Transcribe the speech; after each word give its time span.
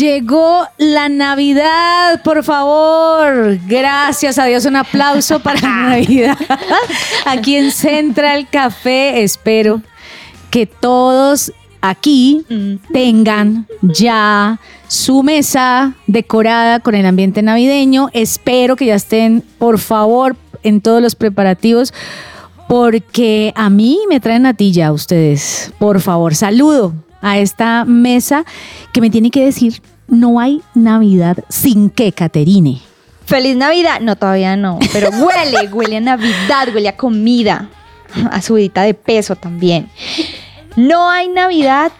Llegó 0.00 0.66
la 0.78 1.10
Navidad, 1.10 2.22
por 2.22 2.42
favor. 2.42 3.58
Gracias 3.66 4.38
a 4.38 4.46
Dios, 4.46 4.64
un 4.64 4.76
aplauso 4.76 5.40
para 5.40 5.60
la 5.60 5.68
Navidad. 5.90 6.38
Aquí 7.26 7.56
en 7.56 7.70
Central 7.70 8.48
Café, 8.50 9.22
espero 9.22 9.82
que 10.50 10.64
todos 10.64 11.52
aquí 11.82 12.46
tengan 12.94 13.66
ya 13.82 14.58
su 14.88 15.22
mesa 15.22 15.92
decorada 16.06 16.80
con 16.80 16.94
el 16.94 17.04
ambiente 17.04 17.42
navideño. 17.42 18.08
Espero 18.14 18.76
que 18.76 18.86
ya 18.86 18.94
estén, 18.94 19.44
por 19.58 19.78
favor, 19.78 20.34
en 20.62 20.80
todos 20.80 21.02
los 21.02 21.14
preparativos. 21.14 21.92
Porque 22.70 23.52
a 23.54 23.68
mí 23.68 23.98
me 24.08 24.18
traen 24.18 24.44
natilla 24.44 24.92
ustedes. 24.92 25.74
Por 25.78 26.00
favor, 26.00 26.34
saludo 26.34 26.94
a 27.22 27.38
esta 27.38 27.84
mesa 27.84 28.44
que 28.92 29.00
me 29.00 29.10
tiene 29.10 29.30
que 29.30 29.44
decir, 29.44 29.82
no 30.08 30.40
hay 30.40 30.62
Navidad 30.74 31.38
sin 31.48 31.90
que, 31.90 32.12
Caterine. 32.12 32.80
Feliz 33.26 33.56
Navidad. 33.56 34.00
No, 34.00 34.16
todavía 34.16 34.56
no. 34.56 34.78
Pero 34.92 35.10
huele, 35.10 35.68
huele 35.72 35.98
a 35.98 36.00
Navidad, 36.00 36.68
huele 36.74 36.88
a 36.88 36.96
comida. 36.96 37.68
A 38.32 38.42
subidita 38.42 38.82
de 38.82 38.94
peso 38.94 39.36
también. 39.36 39.88
No 40.76 41.08
hay 41.10 41.28
Navidad 41.28 41.92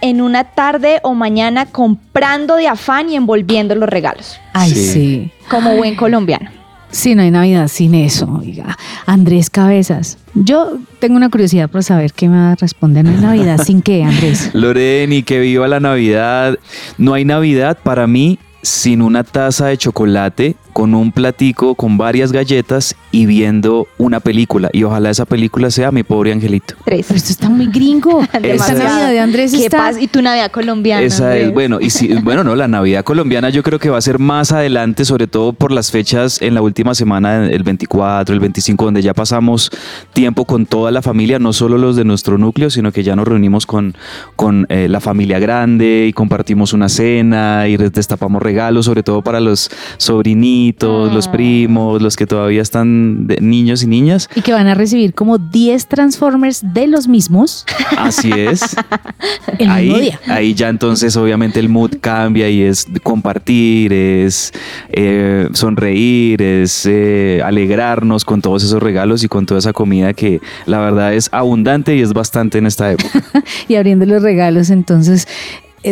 en 0.00 0.20
una 0.20 0.44
tarde 0.44 1.00
o 1.02 1.14
mañana 1.14 1.66
comprando 1.66 2.54
de 2.54 2.68
afán 2.68 3.10
y 3.10 3.16
envolviendo 3.16 3.74
los 3.74 3.88
regalos. 3.88 4.38
Ay, 4.52 4.70
Sí. 4.70 4.92
sí. 4.92 5.32
Como 5.50 5.74
buen 5.76 5.96
colombiano. 5.96 6.50
Sí, 6.96 7.14
no 7.14 7.20
hay 7.20 7.30
Navidad 7.30 7.68
sin 7.68 7.94
eso, 7.94 8.26
oiga. 8.40 8.78
Andrés 9.04 9.50
Cabezas. 9.50 10.16
Yo 10.32 10.78
tengo 10.98 11.16
una 11.16 11.28
curiosidad 11.28 11.68
por 11.68 11.84
saber 11.84 12.14
qué 12.14 12.26
me 12.26 12.38
va 12.38 12.52
a 12.52 12.54
responder. 12.54 13.04
No 13.04 13.10
hay 13.10 13.20
Navidad 13.20 13.60
sin 13.62 13.82
qué, 13.82 14.02
Andrés. 14.02 14.48
Loreni, 14.54 15.22
que 15.22 15.38
viva 15.38 15.68
la 15.68 15.78
Navidad. 15.78 16.58
No 16.96 17.12
hay 17.12 17.26
Navidad 17.26 17.76
para 17.82 18.06
mí 18.06 18.38
sin 18.62 19.02
una 19.02 19.24
taza 19.24 19.66
de 19.66 19.76
chocolate, 19.76 20.56
con 20.72 20.94
un 20.94 21.12
platico, 21.12 21.74
con 21.74 21.98
varias 21.98 22.32
galletas 22.32 22.96
y 23.16 23.24
viendo 23.24 23.88
una 23.96 24.20
película. 24.20 24.68
Y 24.74 24.82
ojalá 24.82 25.08
esa 25.08 25.24
película 25.24 25.70
sea 25.70 25.90
Mi 25.90 26.02
pobre 26.02 26.32
angelito. 26.32 26.74
Tres. 26.84 27.06
Pero 27.08 27.16
esto 27.16 27.32
está 27.32 27.48
muy 27.48 27.66
gringo. 27.68 28.20
Navidad 28.34 29.10
de 29.10 29.18
Andrés 29.18 29.52
¿Qué 29.52 29.64
está... 29.64 29.78
pasa? 29.78 30.02
Y 30.02 30.06
tu 30.06 30.20
Navidad 30.20 30.50
colombiana. 30.50 31.02
Esa 31.02 31.34
es, 31.34 31.50
bueno, 31.50 31.80
y 31.80 31.88
si, 31.88 32.12
bueno, 32.22 32.44
no, 32.44 32.54
la 32.54 32.68
Navidad 32.68 33.04
colombiana 33.04 33.48
yo 33.48 33.62
creo 33.62 33.78
que 33.78 33.88
va 33.88 33.96
a 33.96 34.02
ser 34.02 34.18
más 34.18 34.52
adelante, 34.52 35.06
sobre 35.06 35.28
todo 35.28 35.54
por 35.54 35.72
las 35.72 35.90
fechas 35.90 36.42
en 36.42 36.54
la 36.54 36.60
última 36.60 36.94
semana, 36.94 37.46
el 37.46 37.62
24, 37.62 38.34
el 38.34 38.40
25, 38.40 38.84
donde 38.84 39.00
ya 39.00 39.14
pasamos 39.14 39.70
tiempo 40.12 40.44
con 40.44 40.66
toda 40.66 40.90
la 40.90 41.00
familia, 41.00 41.38
no 41.38 41.54
solo 41.54 41.78
los 41.78 41.96
de 41.96 42.04
nuestro 42.04 42.36
núcleo, 42.36 42.68
sino 42.68 42.92
que 42.92 43.02
ya 43.02 43.16
nos 43.16 43.26
reunimos 43.26 43.64
con, 43.64 43.94
con 44.36 44.66
eh, 44.68 44.88
la 44.90 45.00
familia 45.00 45.38
grande 45.38 46.06
y 46.06 46.12
compartimos 46.12 46.74
una 46.74 46.90
cena 46.90 47.66
y 47.66 47.78
destapamos 47.78 48.42
regalos, 48.42 48.84
sobre 48.84 49.02
todo 49.02 49.22
para 49.22 49.40
los 49.40 49.70
sobrinitos, 49.96 51.14
los 51.14 51.28
primos, 51.28 52.02
los 52.02 52.14
que 52.14 52.26
todavía 52.26 52.60
están 52.60 53.05
de- 53.26 53.40
niños 53.40 53.82
y 53.82 53.86
niñas. 53.86 54.28
Y 54.34 54.42
que 54.42 54.52
van 54.52 54.66
a 54.66 54.74
recibir 54.74 55.14
como 55.14 55.38
10 55.38 55.86
Transformers 55.86 56.62
de 56.74 56.86
los 56.86 57.08
mismos 57.08 57.64
Así 57.96 58.30
es. 58.32 58.76
el 59.58 59.68
mismo 59.68 59.94
ahí, 59.96 60.00
día. 60.00 60.20
ahí 60.28 60.54
ya 60.54 60.68
entonces 60.68 61.16
obviamente 61.16 61.60
el 61.60 61.68
mood 61.68 61.92
cambia 62.00 62.48
y 62.48 62.62
es 62.62 62.86
compartir, 63.02 63.92
es 63.92 64.52
eh, 64.90 65.48
sonreír, 65.52 66.42
es 66.42 66.86
eh, 66.86 67.40
alegrarnos 67.44 68.24
con 68.24 68.42
todos 68.42 68.64
esos 68.64 68.82
regalos 68.82 69.24
y 69.24 69.28
con 69.28 69.46
toda 69.46 69.58
esa 69.58 69.72
comida 69.72 70.12
que 70.14 70.40
la 70.66 70.78
verdad 70.80 71.14
es 71.14 71.28
abundante 71.32 71.96
y 71.96 72.00
es 72.00 72.12
bastante 72.12 72.58
en 72.58 72.66
esta 72.66 72.92
época. 72.92 73.22
y 73.68 73.74
abriendo 73.76 74.06
los 74.06 74.22
regalos, 74.22 74.70
entonces 74.70 75.26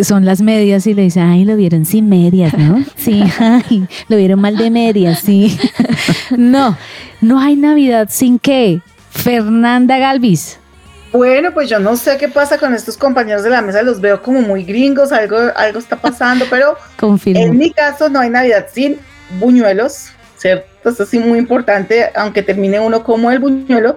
son 0.02 0.24
las 0.24 0.40
medias 0.40 0.86
y 0.86 0.94
le 0.94 1.02
dice, 1.02 1.20
ay, 1.20 1.44
lo 1.44 1.56
vieron 1.56 1.84
sin 1.84 2.08
medias, 2.08 2.52
¿no? 2.54 2.84
Sí, 2.96 3.22
ay, 3.38 3.86
lo 4.08 4.16
vieron 4.16 4.40
mal 4.40 4.56
de 4.56 4.70
medias, 4.70 5.20
sí. 5.20 5.56
no, 6.36 6.76
no 7.20 7.38
hay 7.38 7.54
Navidad 7.54 8.08
sin 8.10 8.38
qué. 8.38 8.80
Fernanda 9.10 9.98
Galvis. 9.98 10.58
Bueno, 11.12 11.52
pues 11.54 11.70
yo 11.70 11.78
no 11.78 11.96
sé 11.96 12.16
qué 12.18 12.26
pasa 12.28 12.58
con 12.58 12.74
estos 12.74 12.96
compañeros 12.96 13.44
de 13.44 13.50
la 13.50 13.62
mesa, 13.62 13.82
los 13.82 14.00
veo 14.00 14.20
como 14.20 14.40
muy 14.40 14.64
gringos, 14.64 15.12
algo, 15.12 15.36
algo 15.54 15.78
está 15.78 15.94
pasando, 15.94 16.44
pero 16.50 16.76
Confirmo. 16.98 17.40
en 17.40 17.56
mi 17.56 17.70
caso 17.70 18.08
no 18.08 18.18
hay 18.18 18.30
Navidad 18.30 18.66
sin 18.72 18.98
buñuelos, 19.38 20.08
¿cierto? 20.36 20.90
Esto 20.90 21.06
sí 21.06 21.20
muy 21.20 21.38
importante, 21.38 22.10
aunque 22.16 22.42
termine 22.42 22.80
uno 22.80 23.04
como 23.04 23.30
el 23.30 23.38
buñuelo, 23.38 23.96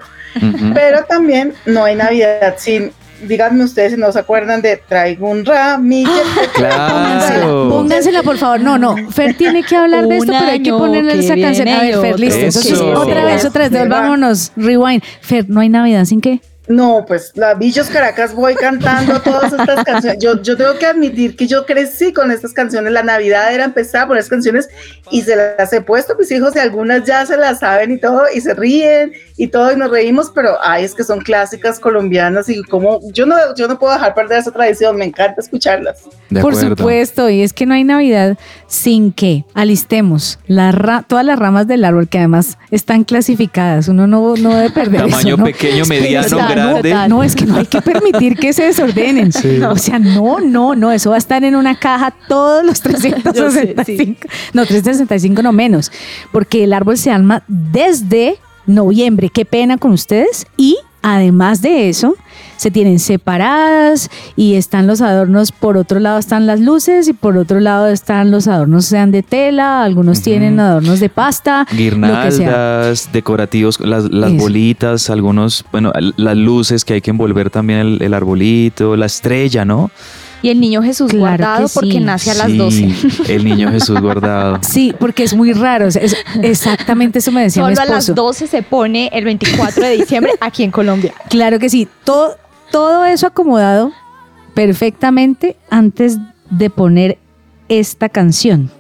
pero 0.76 1.04
también 1.06 1.56
no 1.66 1.84
hay 1.84 1.96
Navidad 1.96 2.56
sin, 2.60 2.92
díganme 3.24 3.64
ustedes 3.64 3.94
si 3.94 4.00
no 4.00 4.12
se 4.12 4.20
acuerdan 4.20 4.62
de 4.62 4.78
traigo 4.78 5.30
un 5.30 5.46
ramillo. 5.46 6.10
Póngansela, 6.56 7.40
Claro. 7.40 7.70
póngansela, 7.70 8.24
por 8.24 8.38
favor. 8.38 8.60
No, 8.62 8.78
no. 8.78 8.96
Fer 9.12 9.36
tiene 9.36 9.64
que 9.64 9.76
hablar 9.76 10.08
de 10.08 10.18
esto, 10.18 10.32
pero 10.32 10.52
hay 10.52 10.62
que 10.62 10.72
ponerle 10.72 11.20
esa 11.20 11.36
canción. 11.36 11.68
A 11.68 11.82
ver, 11.82 12.00
Fer, 12.00 12.20
listo. 12.20 12.40
Entonces, 12.40 12.80
otra 12.80 13.26
vez, 13.26 13.46
otra 13.46 13.64
vez, 13.64 13.72
devolvámonos. 13.72 14.52
Rewind. 14.56 15.04
Fer, 15.22 15.50
no 15.50 15.60
hay 15.62 15.70
Navidad 15.70 16.06
sin 16.06 16.22
qué. 16.22 16.40
No, 16.68 17.06
pues 17.08 17.32
la 17.36 17.54
Bichos 17.54 17.88
Caracas 17.88 18.34
voy 18.34 18.56
cantando 18.56 19.22
todas 19.22 19.54
estas 19.54 19.84
canciones. 19.86 20.20
Yo, 20.22 20.42
yo 20.42 20.58
tengo 20.58 20.78
que 20.78 20.86
admitir 20.86 21.36
que 21.38 21.48
yo 21.48 21.66
crecí 21.66 22.12
con 22.12 22.30
estas 22.30 22.52
canciones. 22.54 22.92
La 22.92 23.04
Navidad 23.04 23.54
era 23.54 23.64
empezar 23.64 24.08
por 24.08 24.18
estas 24.18 24.30
canciones 24.32 24.68
y 25.10 25.22
se 25.22 25.36
las 25.36 25.72
he 25.72 25.82
puesto 25.82 26.14
a 26.14 26.18
mis 26.18 26.30
hijos 26.32 26.56
y 26.56 26.60
algunas 26.60 27.06
ya 27.06 27.26
se 27.26 27.38
las 27.38 27.60
saben 27.60 27.92
y 27.92 28.00
todo 28.00 28.24
y 28.34 28.42
se 28.42 28.54
ríen 28.54 29.14
y 29.38 29.48
todo 29.48 29.72
y 29.72 29.76
nos 29.78 29.90
reímos, 29.92 30.32
pero 30.34 30.58
ay, 30.62 30.84
es 30.84 30.94
que 30.94 31.04
son 31.04 31.20
clásicas 31.22 31.80
colombianas 31.80 32.50
y 32.50 32.62
como 32.64 33.00
yo 33.14 33.26
no, 33.26 33.36
yo 33.56 33.68
no 33.68 33.80
puedo 33.80 33.94
dejar 33.94 34.14
perder 34.14 34.40
esa 34.40 34.52
tradición. 34.52 34.98
Me 34.98 35.06
encanta 35.06 35.40
escucharlas. 35.40 36.00
De 36.30 36.42
Por 36.42 36.56
supuesto, 36.56 37.30
y 37.30 37.44
es 37.44 37.54
que 37.54 37.66
no 37.66 37.76
hay 37.76 37.86
Navidad 37.86 38.38
sin 38.68 39.14
que 39.14 39.46
alistemos 39.54 40.40
la 40.48 40.72
ra- 40.74 41.06
todas 41.08 41.24
las 41.26 41.40
ramas 41.40 41.68
del 41.68 41.86
árbol 41.86 42.10
que 42.10 42.18
además 42.18 42.58
están 42.72 43.04
clasificadas. 43.06 43.88
Uno 43.88 44.08
no, 44.08 44.36
no 44.36 44.56
debe 44.56 44.70
perder 44.72 45.02
Tamaño 45.02 45.28
eso, 45.30 45.38
¿no? 45.38 45.44
pequeño, 45.46 45.86
mediano, 45.86 46.28
grande. 46.58 46.94
No, 46.94 47.08
no, 47.08 47.24
es 47.24 47.36
que 47.36 47.46
no 47.46 47.56
hay 47.56 47.66
que 47.66 47.82
permitir 47.82 48.36
que 48.38 48.54
se 48.54 48.64
desordenen. 48.64 49.32
O 49.70 49.78
sea, 49.78 50.00
no, 50.00 50.40
no, 50.40 50.76
no, 50.76 50.92
eso 50.92 51.12
va 51.12 51.16
a 51.16 51.20
estar 51.20 51.44
en 51.44 51.56
una 51.56 51.80
caja 51.80 52.14
todos 52.28 52.64
los 52.66 52.82
365. 52.82 54.20
No, 54.54 54.66
365 54.66 55.42
no 55.42 55.52
menos, 55.52 55.92
porque 56.32 56.64
el 56.64 56.74
árbol 56.74 56.98
se 56.98 57.12
arma 57.12 57.44
desde 57.48 58.38
noviembre. 58.66 59.30
Qué 59.30 59.46
pena 59.46 59.78
con 59.78 59.92
ustedes. 59.92 60.46
Y 60.58 60.78
además 61.02 61.62
de 61.62 61.90
eso, 61.90 62.16
se 62.58 62.72
tienen 62.72 63.00
separadas 63.00 64.10
y 64.36 64.56
están 64.56 64.88
los 64.88 65.02
adornos, 65.02 65.52
por 65.52 65.78
otro 65.78 66.00
lado 66.00 66.20
están 66.20 66.46
las 66.48 66.60
luces 66.60 67.08
y 67.08 67.14
por 67.14 67.38
otro 67.38 67.60
lado 67.60 67.88
están 67.88 68.32
los 68.32 68.48
adornos 68.48 68.86
sean 68.86 69.12
de 69.12 69.24
tela, 69.24 69.84
algunos 69.84 70.22
tienen 70.22 70.60
adornos 70.60 71.00
de 71.00 71.10
pasta, 71.10 71.60
lo 71.62 71.66
que 71.68 71.76
sea. 71.76 72.48
Guirnaldas, 72.48 73.10
decorativos, 73.14 73.80
las, 73.80 74.12
las 74.12 74.36
bolitas, 74.36 75.10
algunos, 75.10 75.66
bueno, 75.72 75.92
las 76.18 76.36
luces 76.38 76.84
que 76.84 76.96
hay 76.96 77.02
que 77.02 77.12
envolver 77.12 77.50
también 77.50 77.80
el, 77.80 78.02
el 78.02 78.14
arbolito, 78.14 78.96
la 78.98 79.06
estrella, 79.06 79.64
¿no? 79.66 79.90
Y 80.44 80.50
el 80.50 80.60
niño 80.60 80.84
Jesús 80.84 81.10
Claro 81.10 81.20
guardado 81.20 81.68
sí. 81.68 81.74
porque 81.74 82.00
nace 82.00 82.30
a 82.30 82.36
las 82.36 82.48
Sí, 82.48 82.58
12. 82.58 82.96
El 83.34 83.44
niño 83.44 83.72
Jesús 83.72 84.00
guardado. 84.00 84.60
Sí, 84.62 84.94
porque 85.00 85.24
es 85.24 85.34
muy 85.36 85.52
raro. 85.52 85.88
es- 85.88 86.16
exactamente 86.44 87.20
eso 87.20 87.32
me 87.32 87.42
decía 87.42 87.66
mi 87.66 87.76
Solo 87.76 87.82
a 87.82 87.96
las 87.96 88.04
esposo. 88.10 88.24
12 88.28 88.48
se 88.48 88.62
pone 88.62 89.10
el 89.14 89.26
24 89.26 89.84
de 89.84 89.98
diciembre 89.98 90.34
aquí 90.40 90.64
en 90.64 90.70
Colombia. 90.70 91.12
Claro 91.30 91.58
que 91.58 91.70
sí. 91.72 91.88
Todo, 92.04 92.38
todo 92.72 93.06
eso 93.06 93.28
acomodado 93.28 93.92
perfectamente 94.54 95.58
antes 95.70 96.18
de 96.50 96.70
poner 96.70 97.18
esta 97.70 98.10
canción. 98.10 98.72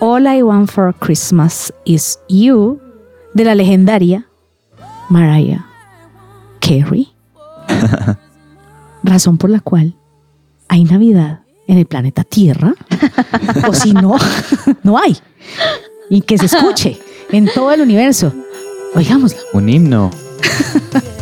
All 0.00 0.26
I 0.26 0.42
Want 0.42 0.70
for 0.70 0.94
Christmas 0.94 1.72
is 1.84 2.18
You 2.28 2.80
de 3.34 3.44
la 3.44 3.54
legendaria 3.54 4.26
Mariah 5.08 5.64
Carey. 6.60 7.12
Razón 9.04 9.38
por 9.38 9.50
la 9.50 9.60
cual 9.60 9.94
hay 10.68 10.84
Navidad 10.84 11.40
en 11.66 11.78
el 11.78 11.86
planeta 11.86 12.24
Tierra. 12.24 12.74
o 13.68 13.74
si 13.74 13.92
no, 13.92 14.16
no 14.82 14.98
hay. 14.98 15.16
Y 16.10 16.22
que 16.22 16.38
se 16.38 16.46
escuche 16.46 16.98
en 17.30 17.48
todo 17.54 17.72
el 17.72 17.80
universo. 17.80 18.32
Oigámosla. 18.94 19.40
Un 19.52 19.68
himno. 19.68 20.10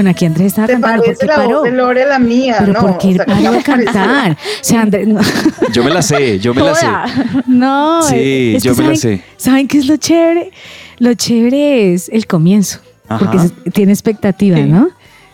Bueno, 0.00 0.10
aquí 0.12 0.24
Andrés 0.24 0.46
estaba 0.46 0.66
¿Te 0.66 0.72
cantando. 0.72 0.96
¿Por 1.02 1.04
parece 1.04 1.20
qué 1.20 1.26
la 1.26 1.36
paró? 1.36 1.48
voz 1.56 1.64
de 1.64 1.70
Lore 1.72 2.06
la 2.06 2.18
mía? 2.18 2.56
Pero 2.58 2.72
no, 2.72 2.80
¿por 2.80 2.96
qué 2.96 3.08
o 3.08 3.12
sea, 3.12 3.24
paró 3.26 3.50
¿qué 3.50 3.56
de 3.58 3.62
cantar? 3.62 4.32
O 4.32 4.36
sea, 4.64 4.80
Andrés, 4.80 5.08
no. 5.08 5.20
Yo 5.74 5.84
me 5.84 5.90
la 5.90 6.00
sé, 6.00 6.38
yo 6.38 6.54
me 6.54 6.62
la 6.62 6.74
sé. 6.74 6.86
Toda. 6.86 7.06
No, 7.46 8.02
Sí, 8.04 8.54
es 8.56 8.62
que 8.62 8.68
yo 8.70 8.74
me 8.76 8.82
la 8.84 8.88
¿saben- 8.90 8.96
sé. 8.96 9.22
¿Saben 9.36 9.68
qué 9.68 9.76
es 9.78 9.86
lo 9.86 9.96
chévere? 9.98 10.52
Lo 11.00 11.12
chévere 11.12 11.92
es 11.92 12.08
el 12.08 12.26
comienzo, 12.26 12.80
porque 13.18 13.36
Ajá. 13.36 13.48
se- 13.48 13.70
tiene 13.72 13.92
expectativa, 13.92 14.56
Sí. 14.56 14.62
¿no? 14.64 14.88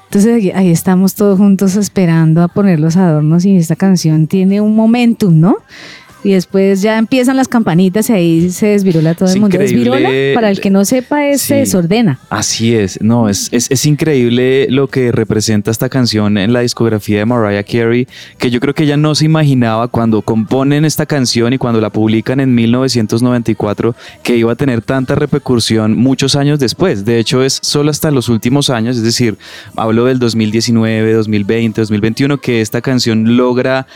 Entonces 0.07 0.35
ahí- 0.35 0.51
ahí 0.51 0.71
estamos 0.73 1.15
todos 1.15 1.39
juntos 1.39 1.77
esperando 1.77 2.43
a 2.43 2.49
poner 2.49 2.81
los 2.81 2.97
adornos 2.97 3.45
y 3.45 3.57
esta 3.57 3.77
canción 3.77 4.27
tiene 4.27 4.61
un 4.61 4.75
momentum, 4.75 5.39
¿no? 5.39 5.59
Y 6.27 6.33
después 6.33 6.83
ya 6.83 6.99
empiezan 6.99 7.37
las 7.37 7.47
campanitas 7.47 8.11
y 8.11 8.13
ahí 8.13 8.51
se 8.51 8.67
desvirola 8.67 9.15
todo 9.15 9.29
Es 9.29 9.37
el 9.37 9.43
mundo. 9.43 9.55
increíble. 9.55 9.91
Desvirola, 9.91 10.35
para 10.35 10.51
el 10.51 10.61
que 10.61 10.71
no 10.71 10.85
sepa, 10.85 11.25
es 11.29 11.41
se 11.41 11.55
desordena. 11.55 12.19
Así 12.31 12.75
es, 12.75 13.01
no, 13.01 13.29
es, 13.29 13.49
es, 13.53 13.71
es 13.71 13.87
increíble 13.87 14.67
lo 14.69 14.89
que 14.89 15.13
representa 15.13 15.71
esta 15.71 15.89
canción 15.89 16.37
en 16.37 16.53
la 16.53 16.63
discografía 16.63 17.21
de 17.21 17.27
Mariah 17.27 17.63
Carey, 17.63 18.09
que 18.39 18.51
yo 18.51 18.59
creo 18.59 18.75
que 18.75 18.83
ella 18.83 18.97
no 18.97 19.15
se 19.15 19.25
imaginaba 19.25 19.87
cuando 19.87 20.21
componen 20.21 20.85
esta 20.85 21.07
canción 21.07 21.53
y 21.53 21.59
cuando 21.59 21.81
la 21.81 21.91
publican 21.91 22.41
en 22.41 22.53
1994 22.57 23.95
que 24.25 24.37
iba 24.37 24.51
a 24.51 24.57
tener 24.57 24.83
tanta 24.83 25.15
repercusión 25.15 25.97
muchos 25.97 26.35
años 26.35 26.59
después. 26.59 27.05
De 27.05 27.21
hecho, 27.21 27.45
es 27.45 27.61
solo 27.63 27.93
hasta 27.93 28.11
los 28.11 28.29
últimos 28.29 28.69
años, 28.69 28.97
es 28.97 29.05
decir, 29.05 29.37
hablo 29.77 30.07
del 30.07 30.19
2019, 30.19 31.13
2020, 31.13 31.81
2021, 31.83 32.39
que 32.39 32.61
esta 32.63 32.81
canción 32.81 33.37
logra 33.37 33.87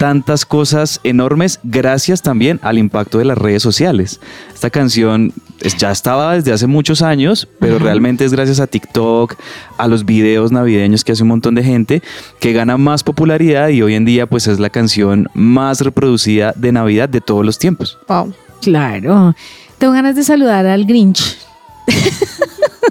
tantas 0.00 0.46
cosas 0.46 0.98
enormes 1.04 1.60
gracias 1.62 2.22
también 2.22 2.58
al 2.62 2.78
impacto 2.78 3.18
de 3.18 3.26
las 3.26 3.36
redes 3.36 3.62
sociales. 3.62 4.18
Esta 4.54 4.70
canción 4.70 5.34
ya 5.76 5.90
estaba 5.90 6.36
desde 6.36 6.54
hace 6.54 6.66
muchos 6.66 7.02
años, 7.02 7.46
pero 7.58 7.78
realmente 7.78 8.24
es 8.24 8.32
gracias 8.32 8.60
a 8.60 8.66
TikTok, 8.66 9.34
a 9.76 9.88
los 9.88 10.06
videos 10.06 10.52
navideños 10.52 11.04
que 11.04 11.12
hace 11.12 11.22
un 11.22 11.28
montón 11.28 11.54
de 11.54 11.62
gente, 11.62 12.02
que 12.38 12.54
gana 12.54 12.78
más 12.78 13.04
popularidad 13.04 13.68
y 13.68 13.82
hoy 13.82 13.94
en 13.94 14.06
día 14.06 14.24
pues 14.24 14.46
es 14.46 14.58
la 14.58 14.70
canción 14.70 15.28
más 15.34 15.82
reproducida 15.82 16.54
de 16.56 16.72
Navidad 16.72 17.10
de 17.10 17.20
todos 17.20 17.44
los 17.44 17.58
tiempos. 17.58 17.98
Wow. 18.08 18.32
Claro. 18.62 19.34
Tengo 19.76 19.92
ganas 19.92 20.16
de 20.16 20.24
saludar 20.24 20.64
al 20.64 20.86
Grinch. 20.86 21.36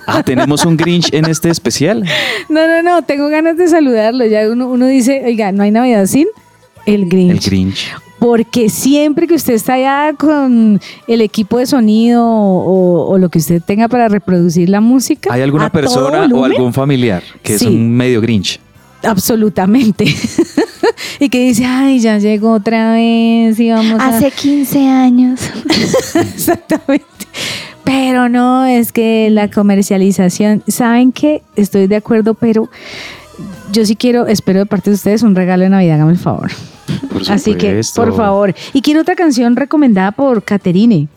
Ah, 0.05 0.21
tenemos 0.21 0.63
un 0.63 0.77
Grinch 0.77 1.11
en 1.11 1.25
este 1.25 1.49
especial. 1.49 2.03
No, 2.49 2.67
no, 2.67 2.81
no, 2.81 3.03
tengo 3.03 3.29
ganas 3.29 3.57
de 3.57 3.67
saludarlo. 3.67 4.25
Ya 4.25 4.47
uno, 4.49 4.67
uno 4.67 4.87
dice, 4.87 5.21
oiga, 5.23 5.51
no 5.51 5.61
hay 5.61 5.69
Navidad 5.69 6.07
sin 6.07 6.27
el 6.93 7.07
Grinch. 7.07 7.31
El 7.31 7.39
Grinch. 7.39 7.87
Porque 8.19 8.69
siempre 8.69 9.27
que 9.27 9.35
usted 9.35 9.53
está 9.53 9.73
allá 9.73 10.13
con 10.13 10.81
el 11.07 11.21
equipo 11.21 11.57
de 11.57 11.65
sonido 11.65 12.25
o, 12.25 13.09
o 13.09 13.17
lo 13.17 13.29
que 13.29 13.39
usted 13.39 13.61
tenga 13.61 13.87
para 13.87 14.09
reproducir 14.09 14.69
la 14.69 14.81
música. 14.81 15.33
¿Hay 15.33 15.41
alguna 15.41 15.65
a 15.65 15.69
todo 15.69 15.81
persona 15.81 16.27
o 16.33 16.43
algún 16.43 16.73
familiar 16.73 17.23
que 17.41 17.55
es 17.55 17.61
un 17.61 17.91
medio 17.91 18.19
Grinch? 18.19 18.59
Absolutamente. 19.03 20.05
y 21.19 21.29
que 21.29 21.45
dice, 21.45 21.65
ay, 21.65 21.99
ya 21.99 22.17
llegó 22.17 22.51
otra 22.51 22.93
vez 22.93 23.59
y 23.59 23.69
vamos 23.69 23.99
a... 23.99 24.07
Hace 24.07 24.31
15 24.31 24.87
años. 24.87 25.39
Exactamente. 26.15 27.05
Pero 27.83 28.29
no, 28.29 28.65
es 28.65 28.91
que 28.91 29.29
la 29.31 29.49
comercialización, 29.49 30.63
¿saben 30.67 31.11
qué? 31.11 31.41
Estoy 31.55 31.87
de 31.87 31.95
acuerdo, 31.95 32.33
pero 32.33 32.69
yo 33.71 33.85
sí 33.85 33.95
quiero, 33.95 34.27
espero 34.27 34.59
de 34.59 34.65
parte 34.65 34.89
de 34.89 34.95
ustedes 34.95 35.23
un 35.23 35.35
regalo 35.35 35.63
de 35.63 35.69
Navidad, 35.69 35.95
hágame 35.95 36.11
el 36.11 36.17
favor. 36.19 36.51
Por 37.11 37.31
Así 37.31 37.55
que, 37.55 37.81
por 37.95 38.15
favor. 38.15 38.53
Y 38.73 38.81
quiero 38.81 39.01
otra 39.01 39.15
canción 39.15 39.55
recomendada 39.55 40.11
por 40.11 40.43
Caterine. 40.43 41.07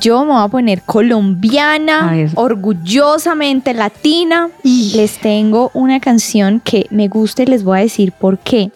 Yo 0.00 0.24
me 0.24 0.32
voy 0.32 0.44
a 0.44 0.48
poner 0.48 0.82
colombiana, 0.82 2.14
orgullosamente 2.34 3.74
latina. 3.74 4.48
Les 4.62 5.18
tengo 5.18 5.70
una 5.74 5.98
canción 5.98 6.60
que 6.64 6.86
me 6.90 7.08
gusta 7.08 7.42
y 7.42 7.46
les 7.46 7.64
voy 7.64 7.78
a 7.78 7.82
decir 7.82 8.12
por 8.12 8.38
qué. 8.38 8.70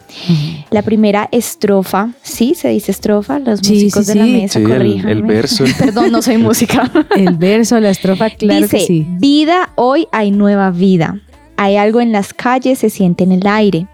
La 0.69 0.81
primera 0.81 1.29
estrofa, 1.31 2.09
¿sí? 2.21 2.55
Se 2.55 2.67
dice 2.69 2.91
estrofa, 2.91 3.39
los 3.39 3.61
Sí, 3.61 3.73
músicos 3.73 4.05
sí, 4.05 4.13
de 4.13 4.19
la 4.19 4.25
sí. 4.25 4.31
mesa, 4.33 4.59
Sí, 4.59 4.65
el- 4.71 5.05
el 5.07 5.23
verso. 5.23 5.63
Perdón, 5.79 6.11
no 6.11 6.21
soy 6.21 6.37
música. 6.37 6.91
El 7.15 7.35
verso, 7.37 7.79
la 7.79 7.89
estrofa, 7.89 8.29
claro 8.29 8.61
Dice, 8.63 8.77
que 8.77 8.85
sí. 8.85 9.07
vida, 9.17 9.69
hoy 9.75 10.07
hay 10.11 10.31
nueva 10.31 10.71
vida. 10.71 11.19
Hay 11.55 11.77
algo 11.77 12.01
en 12.01 12.11
las 12.11 12.33
calles, 12.33 12.79
se 12.79 12.89
siente 12.89 13.23
en 13.23 13.31
el 13.31 13.47
aire. 13.47 13.87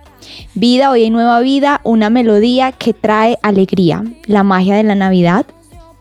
Vida, 0.54 0.92
hoy 0.92 1.04
hay 1.04 1.10
nueva 1.10 1.40
vida, 1.40 1.82
una 1.84 2.10
melodía 2.10 2.72
que 2.72 2.94
trae 2.94 3.38
alegría. 3.42 4.04
La 4.26 4.44
magia 4.44 4.76
de 4.76 4.84
la 4.84 4.96
Navidad, 4.96 5.46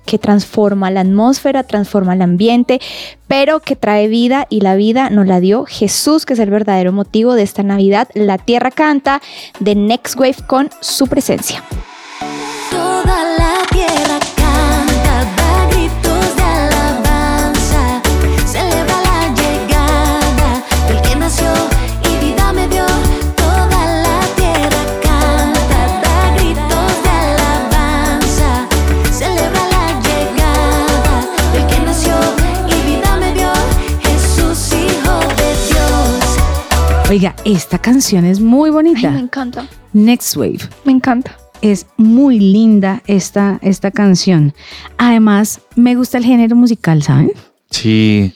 que 0.07 0.19
transforma 0.19 0.91
la 0.91 1.01
atmósfera, 1.01 1.63
transforma 1.63 2.15
el 2.15 2.23
ambiente, 2.23 2.81
pero 3.29 3.61
que 3.61 3.77
trae 3.77 4.09
vida 4.09 4.47
y 4.51 4.61
la 4.61 4.75
vida 4.75 5.11
nos 5.11 5.27
la 5.27 5.41
dio 5.41 5.65
Jesús, 5.65 6.27
que 6.27 6.35
es 6.35 6.39
el 6.39 6.51
verdadero 6.51 6.93
motivo 6.93 7.35
de 7.35 7.43
esta 7.43 7.63
Navidad. 7.63 8.09
La 8.15 8.39
tierra 8.39 8.71
canta 8.71 9.23
de 9.61 9.75
Next 9.75 10.19
Wave 10.19 10.37
con 10.47 10.71
su 10.81 11.07
presencia. 11.07 11.63
Oiga, 37.13 37.37
esta 37.45 37.77
canción 37.77 38.25
es 38.25 38.41
muy 38.41 38.69
Ay, 38.71 38.73
bonita. 38.73 39.11
me 39.11 39.19
encanta, 39.21 39.69
Next 39.93 40.35
Wave. 40.35 40.61
me 40.87 40.93
encanta. 40.93 41.37
Es 41.61 41.85
muy 41.99 42.39
linda 42.39 43.03
esta, 43.07 43.59
esta 43.61 43.91
canción. 43.91 44.55
Además, 44.97 45.61
me 45.77 45.95
gusta 45.95 46.17
el 46.17 46.25
género 46.25 46.57
musical, 46.57 47.03
¿saben? 47.03 47.31
Sí. 47.69 48.33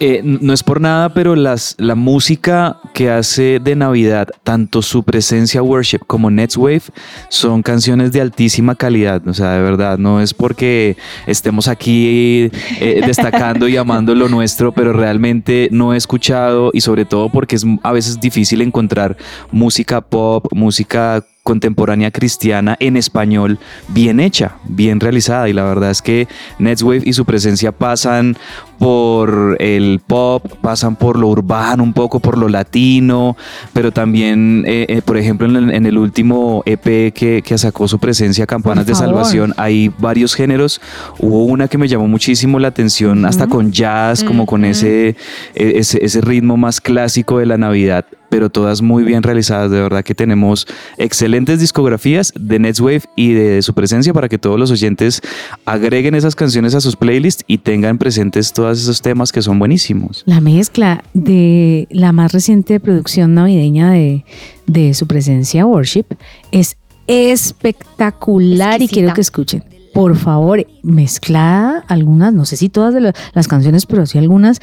Eh, 0.00 0.22
no 0.24 0.52
es 0.52 0.62
por 0.62 0.80
nada, 0.80 1.12
pero 1.14 1.36
las, 1.36 1.74
la 1.78 1.94
música 1.94 2.78
que 2.94 3.10
hace 3.10 3.60
de 3.60 3.76
Navidad, 3.76 4.28
tanto 4.44 4.82
su 4.82 5.02
presencia 5.02 5.62
worship 5.62 6.00
como 6.06 6.30
Next 6.30 6.56
Wave, 6.56 6.82
son 7.28 7.62
canciones 7.62 8.12
de 8.12 8.20
altísima 8.20 8.74
calidad. 8.74 9.26
O 9.26 9.34
sea, 9.34 9.52
de 9.52 9.62
verdad, 9.62 9.98
no 9.98 10.20
es 10.20 10.34
porque 10.34 10.96
estemos 11.26 11.68
aquí 11.68 12.50
eh, 12.80 13.02
destacando 13.06 13.68
y 13.68 13.76
amando 13.76 14.14
lo 14.14 14.28
nuestro, 14.28 14.72
pero 14.72 14.92
realmente 14.92 15.68
no 15.70 15.94
he 15.94 15.96
escuchado 15.96 16.70
y 16.72 16.80
sobre 16.80 17.04
todo 17.04 17.28
porque 17.28 17.56
es 17.56 17.66
a 17.82 17.92
veces 17.92 18.20
difícil 18.20 18.62
encontrar 18.62 19.16
música 19.50 20.00
pop, 20.00 20.46
música 20.52 21.24
contemporánea 21.42 22.10
cristiana 22.10 22.76
en 22.80 22.96
español 22.96 23.58
bien 23.88 24.20
hecha, 24.20 24.56
bien 24.64 25.00
realizada 25.00 25.48
y 25.48 25.52
la 25.52 25.64
verdad 25.64 25.90
es 25.90 26.02
que 26.02 26.28
Netswave 26.58 27.02
y 27.04 27.12
su 27.12 27.24
presencia 27.24 27.72
pasan 27.72 28.36
por 28.78 29.56
el 29.60 30.00
pop, 30.06 30.42
pasan 30.62 30.96
por 30.96 31.18
lo 31.18 31.28
urbano, 31.28 31.82
un 31.82 31.92
poco 31.92 32.18
por 32.18 32.38
lo 32.38 32.48
latino, 32.48 33.36
pero 33.74 33.92
también, 33.92 34.64
eh, 34.66 34.86
eh, 34.88 35.02
por 35.02 35.18
ejemplo, 35.18 35.46
en 35.46 35.56
el, 35.56 35.70
en 35.70 35.84
el 35.84 35.98
último 35.98 36.62
EP 36.64 37.12
que, 37.12 37.42
que 37.44 37.58
sacó 37.58 37.86
su 37.88 37.98
presencia, 37.98 38.46
Campanas 38.46 38.86
de. 38.86 38.94
Salvación, 38.94 39.54
hay 39.56 39.90
varios 39.98 40.34
géneros. 40.34 40.80
Hubo 41.18 41.44
una 41.44 41.68
que 41.68 41.78
me 41.78 41.88
llamó 41.88 42.08
muchísimo 42.08 42.58
la 42.58 42.68
atención, 42.68 43.24
hasta 43.24 43.46
con 43.46 43.70
jazz, 43.70 44.24
como 44.24 44.46
con 44.46 44.64
ese, 44.64 45.08
eh, 45.08 45.14
ese, 45.54 46.04
ese 46.04 46.20
ritmo 46.20 46.56
más 46.56 46.80
clásico 46.80 47.38
de 47.38 47.46
la 47.46 47.56
Navidad 47.56 48.04
pero 48.30 48.48
todas 48.48 48.80
muy 48.80 49.04
bien 49.04 49.22
realizadas. 49.22 49.70
De 49.70 49.80
verdad 49.80 50.02
que 50.02 50.14
tenemos 50.14 50.66
excelentes 50.96 51.60
discografías 51.60 52.32
de 52.38 52.58
Netswave 52.58 53.02
y 53.16 53.32
de 53.32 53.60
su 53.62 53.74
presencia 53.74 54.14
para 54.14 54.28
que 54.28 54.38
todos 54.38 54.58
los 54.58 54.70
oyentes 54.70 55.20
agreguen 55.66 56.14
esas 56.14 56.34
canciones 56.34 56.74
a 56.74 56.80
sus 56.80 56.96
playlists 56.96 57.44
y 57.46 57.58
tengan 57.58 57.98
presentes 57.98 58.52
todos 58.52 58.80
esos 58.80 59.02
temas 59.02 59.32
que 59.32 59.42
son 59.42 59.58
buenísimos. 59.58 60.22
La 60.26 60.40
mezcla 60.40 61.04
de 61.12 61.86
la 61.90 62.12
más 62.12 62.32
reciente 62.32 62.80
producción 62.80 63.34
navideña 63.34 63.92
de, 63.92 64.24
de 64.66 64.94
su 64.94 65.06
presencia 65.06 65.66
Worship 65.66 66.06
es 66.52 66.76
espectacular 67.06 68.80
y 68.80 68.88
quiero 68.88 69.12
que 69.12 69.20
escuchen. 69.20 69.64
Por 69.92 70.16
favor, 70.16 70.64
mezclada 70.84 71.84
algunas, 71.88 72.32
no 72.32 72.44
sé 72.44 72.56
si 72.56 72.68
todas 72.68 72.94
de 72.94 73.12
las 73.32 73.48
canciones, 73.48 73.86
pero 73.86 74.06
sí 74.06 74.18
algunas, 74.18 74.60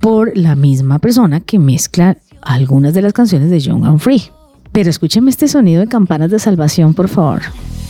por 0.00 0.36
la 0.36 0.54
misma 0.54 0.98
persona 0.98 1.40
que 1.40 1.58
mezcla 1.58 2.18
algunas 2.46 2.94
de 2.94 3.02
las 3.02 3.12
canciones 3.12 3.50
de 3.50 3.60
Young 3.60 3.84
and 3.84 3.98
Free. 3.98 4.30
Pero 4.72 4.90
escúchenme 4.90 5.30
este 5.30 5.48
sonido 5.48 5.80
de 5.80 5.88
campanas 5.88 6.30
de 6.30 6.38
salvación, 6.38 6.94
por 6.94 7.08
favor. 7.08 7.42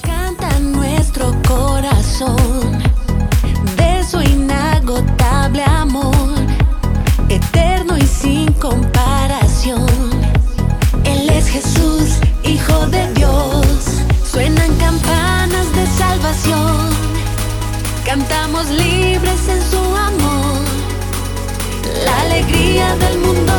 Canta 0.02 0.58
nuestro 0.60 1.34
corazón 1.46 2.36
de 3.76 4.04
su 4.04 4.20
inagotable 4.20 5.62
amor, 5.64 6.14
eterno 7.28 7.96
y 7.98 8.02
sin 8.02 8.52
comparación. 8.54 9.86
Él 11.04 11.28
es 11.30 11.48
Jesús, 11.48 12.18
Hijo 12.44 12.86
de 12.86 13.12
Dios. 13.14 13.66
Suenan 14.30 14.72
campanas 14.76 15.66
de 15.74 15.86
salvación. 15.86 16.90
Cantamos 18.04 18.68
libres 18.70 19.48
en 19.48 19.62
su 19.70 19.78
amor. 19.78 20.62
La 22.04 22.20
alegría 22.20 22.94
del 22.96 23.18
mundo 23.18 23.55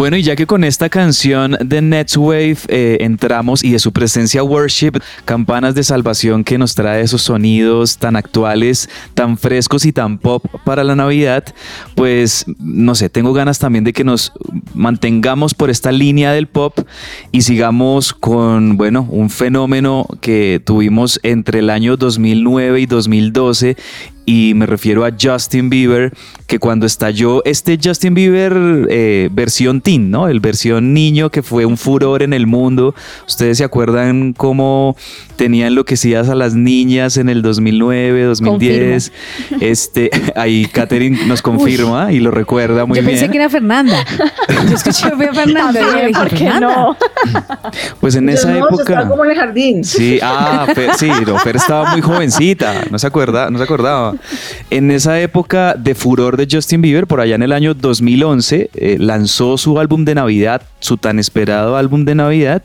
Bueno, 0.00 0.16
y 0.16 0.22
ya 0.22 0.34
que 0.34 0.46
con 0.46 0.64
esta 0.64 0.88
canción 0.88 1.58
de 1.62 1.82
Netswave 1.82 2.56
eh, 2.68 2.96
entramos 3.00 3.62
y 3.62 3.72
de 3.72 3.78
su 3.78 3.92
presencia 3.92 4.42
Worship, 4.42 4.92
campanas 5.26 5.74
de 5.74 5.84
salvación 5.84 6.42
que 6.42 6.56
nos 6.56 6.74
trae 6.74 7.02
esos 7.02 7.20
sonidos 7.20 7.98
tan 7.98 8.16
actuales, 8.16 8.88
tan 9.12 9.36
frescos 9.36 9.84
y 9.84 9.92
tan 9.92 10.16
pop 10.16 10.42
para 10.64 10.84
la 10.84 10.96
Navidad, 10.96 11.44
pues 11.96 12.46
no 12.58 12.94
sé, 12.94 13.10
tengo 13.10 13.34
ganas 13.34 13.58
también 13.58 13.84
de 13.84 13.92
que 13.92 14.02
nos 14.02 14.32
mantengamos 14.72 15.52
por 15.52 15.68
esta 15.68 15.92
línea 15.92 16.32
del 16.32 16.46
pop 16.46 16.78
y 17.30 17.42
sigamos 17.42 18.14
con, 18.14 18.78
bueno, 18.78 19.06
un 19.10 19.28
fenómeno 19.28 20.06
que 20.22 20.62
tuvimos 20.64 21.20
entre 21.22 21.58
el 21.58 21.68
año 21.68 21.98
2009 21.98 22.80
y 22.80 22.86
2012 22.86 23.76
y 24.26 24.52
me 24.54 24.66
refiero 24.66 25.04
a 25.04 25.10
Justin 25.20 25.70
Bieber, 25.70 26.12
que 26.46 26.58
cuando 26.58 26.86
estalló 26.86 27.44
este 27.44 27.78
Justin 27.82 28.14
Bieber 28.14 28.86
eh, 28.88 29.28
versión 29.32 29.80
teen, 29.80 30.10
¿no? 30.10 30.28
El 30.28 30.40
versión 30.40 30.92
niño 30.94 31.30
que 31.30 31.42
fue 31.42 31.64
un 31.64 31.76
furor 31.76 32.22
en 32.22 32.32
el 32.32 32.46
mundo. 32.46 32.94
Ustedes 33.26 33.58
se 33.58 33.64
acuerdan 33.64 34.32
cómo 34.32 34.96
tenía 35.36 35.66
enloquecidas 35.68 36.28
a 36.28 36.34
las 36.34 36.54
niñas 36.54 37.16
en 37.16 37.28
el 37.28 37.42
2009, 37.42 38.24
2010. 38.24 39.12
Este, 39.60 40.10
ahí 40.36 40.66
Katherine 40.66 41.26
nos 41.26 41.40
confirma 41.42 42.12
y 42.12 42.20
lo 42.20 42.30
recuerda 42.30 42.84
muy 42.86 42.96
Yo 42.98 43.02
bien. 43.02 43.16
pensé 43.18 43.30
que 43.30 43.36
era 43.38 43.48
Fernanda. 43.48 44.04
Yo 44.68 44.74
escuché 44.74 45.10
fui 45.12 45.26
a 45.26 45.32
Fernanda. 45.34 45.80
y 45.80 45.84
yo 45.84 46.06
dije, 46.06 46.10
¿por 46.18 46.28
qué 46.30 46.36
"Fernanda". 46.36 46.66
no? 46.76 46.96
Pues 48.00 48.14
en 48.16 48.26
Yo 48.26 48.32
esa 48.34 48.50
no, 48.50 48.58
yo 48.58 48.66
época. 48.66 48.82
estaba 48.82 49.08
como 49.08 49.24
en 49.24 49.30
el 49.30 49.36
jardín. 49.36 49.84
Sí, 49.84 50.18
ah, 50.22 50.66
Fer, 50.74 50.94
sí, 50.98 51.08
no, 51.26 51.38
Fer 51.38 51.56
estaba 51.56 51.92
muy 51.92 52.00
jovencita, 52.00 52.84
no 52.90 52.98
se 52.98 53.06
acuerda, 53.06 53.50
no 53.50 53.58
se 53.58 53.64
acordaba. 53.64 54.09
En 54.70 54.90
esa 54.90 55.20
época 55.20 55.74
de 55.74 55.94
furor 55.94 56.36
de 56.36 56.46
Justin 56.50 56.80
Bieber, 56.82 57.06
por 57.06 57.20
allá 57.20 57.34
en 57.34 57.42
el 57.42 57.52
año 57.52 57.74
2011, 57.74 58.70
eh, 58.74 58.96
lanzó 59.00 59.58
su 59.58 59.78
álbum 59.80 60.04
de 60.04 60.14
Navidad, 60.14 60.62
su 60.78 60.96
tan 60.96 61.18
esperado 61.18 61.76
álbum 61.76 62.04
de 62.04 62.14
Navidad, 62.14 62.62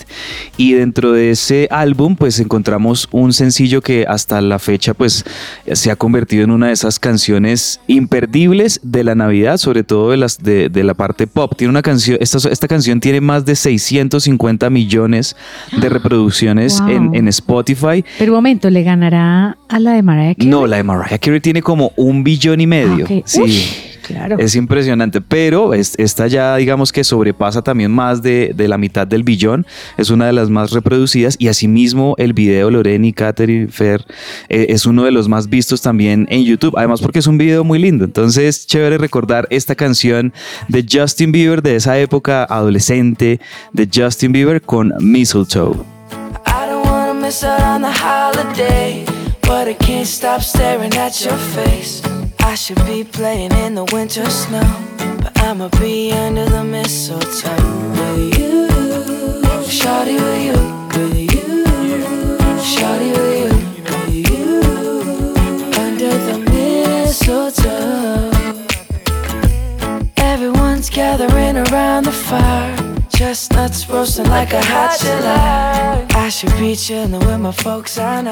y 0.58 0.74
dentro 0.74 1.12
de 1.14 1.32
ese 1.32 1.68
álbum, 1.72 2.16
pues 2.16 2.40
encontramos 2.40 3.08
un 3.12 3.34
sencillo 3.34 3.82
que 3.82 4.06
hasta 4.08 4.40
la 4.42 4.60
fecha, 4.60 4.94
pues 4.94 5.26
se 5.72 5.92
ha 5.92 5.96
convertido 5.96 6.44
en 6.44 6.52
una 6.52 6.68
de 6.68 6.74
esas 6.74 7.00
canciones 7.00 7.80
imperdibles 7.88 8.80
de 8.84 9.04
la 9.04 9.16
Navidad, 9.16 9.58
sobre 9.58 9.84
todo 9.84 10.12
de 10.12 10.18
las 10.18 10.42
de, 10.44 10.70
de 10.70 10.84
la 10.84 10.94
parte 10.94 11.28
pop. 11.28 11.54
Tiene 11.58 11.72
una 11.72 11.82
canción, 11.82 12.18
esta, 12.22 12.38
esta 12.50 12.68
canción 12.68 13.00
tiene 13.00 13.20
más 13.22 13.46
de 13.46 13.56
650 13.56 14.70
millones 14.70 15.36
de 15.82 15.90
reproducciones 15.90 16.80
Wow. 16.82 16.90
en, 16.90 17.16
en 17.16 17.28
Spotify. 17.30 18.04
Pero 18.20 18.32
un 18.34 18.38
momento, 18.38 18.70
¿le 18.70 18.84
ganará 18.84 19.58
a 19.70 19.80
la 19.80 19.94
de 19.94 20.02
Mariah 20.04 20.36
Carey? 20.36 20.50
No, 20.50 20.68
la 20.68 20.78
de 20.78 20.84
Mariah 20.84 21.18
Carey 21.18 21.35
tiene 21.42 21.62
como 21.62 21.92
un 21.96 22.24
billón 22.24 22.62
y 22.62 22.68
medio. 22.68 23.06
Ah. 23.10 23.22
Sí. 23.26 23.42
Uy, 23.42 23.64
claro. 24.06 24.38
Es 24.40 24.56
impresionante, 24.56 25.20
pero 25.22 25.74
es- 25.74 25.96
esta 25.98 26.28
ya 26.28 26.56
digamos 26.58 26.92
que 26.92 27.04
sobrepasa 27.04 27.62
también 27.62 27.92
más 27.92 28.22
de, 28.22 28.52
de 28.56 28.68
la 28.68 28.78
mitad 28.78 29.08
del 29.08 29.24
billón, 29.24 29.66
es 29.98 30.10
una 30.10 30.28
de 30.28 30.34
las 30.34 30.50
más 30.50 30.72
reproducidas 30.72 31.36
y 31.40 31.48
asimismo 31.48 32.14
el 32.18 32.34
video 32.34 32.70
Loreni, 32.70 33.14
Catherine, 33.14 33.68
Fer 33.70 34.06
eh, 34.50 34.68
es 34.70 34.86
uno 34.86 35.04
de 35.04 35.12
los 35.12 35.28
más 35.28 35.50
vistos 35.50 35.82
también 35.82 36.28
en 36.30 36.44
YouTube, 36.44 36.76
además 36.78 37.02
porque 37.02 37.20
es 37.20 37.28
un 37.28 37.38
video 37.38 37.64
muy 37.64 37.80
lindo, 37.80 38.06
entonces 38.06 38.68
chévere 38.68 38.98
recordar 39.00 39.48
esta 39.50 39.74
canción 39.76 40.34
de 40.68 40.86
Justin 40.92 41.32
Bieber 41.32 41.62
de 41.64 41.76
esa 41.78 41.98
época 42.00 42.44
adolescente 42.44 43.40
de 43.74 43.90
Justin 43.94 44.32
Bieber 44.34 44.62
con 44.62 44.94
Mistletoe. 45.00 45.76
I 46.46 46.70
don't 46.70 46.86
wanna 46.86 47.14
miss 47.14 47.44
out 47.44 47.60
on 47.60 47.82
the 47.82 47.88
holiday, 47.90 49.04
but 49.46 49.68
I 49.68 49.74
can't 49.74 50.08
stop 50.08 50.42
staring 50.42 50.94
at 50.96 51.24
your 51.24 51.38
face. 51.38 52.02
I 52.40 52.56
should 52.56 52.84
be 52.86 53.04
playing 53.04 53.52
in 53.54 53.76
the 53.76 53.86
winter 53.94 54.30
snow, 54.30 54.68
but 55.22 55.38
I'ma 55.42 55.70
be 55.80 56.12
under 56.12 56.46
the 56.46 56.64
mistletoe 56.64 57.56
with 57.92 58.40
you. 58.40 58.68
Shawty 59.78 60.16
with 60.26 60.42
you, 60.48 60.58
with 60.96 61.34
you. 61.34 61.66
Shawty 62.74 63.12
with 63.18 63.38
you, 63.42 63.84
with 63.84 64.30
you. 64.30 64.62
Under 65.86 66.14
the 66.28 66.38
mistletoe. 66.52 68.32
Everyone's 70.18 70.90
gathering 70.90 71.58
around 71.58 72.06
the 72.06 72.12
fire. 72.12 72.85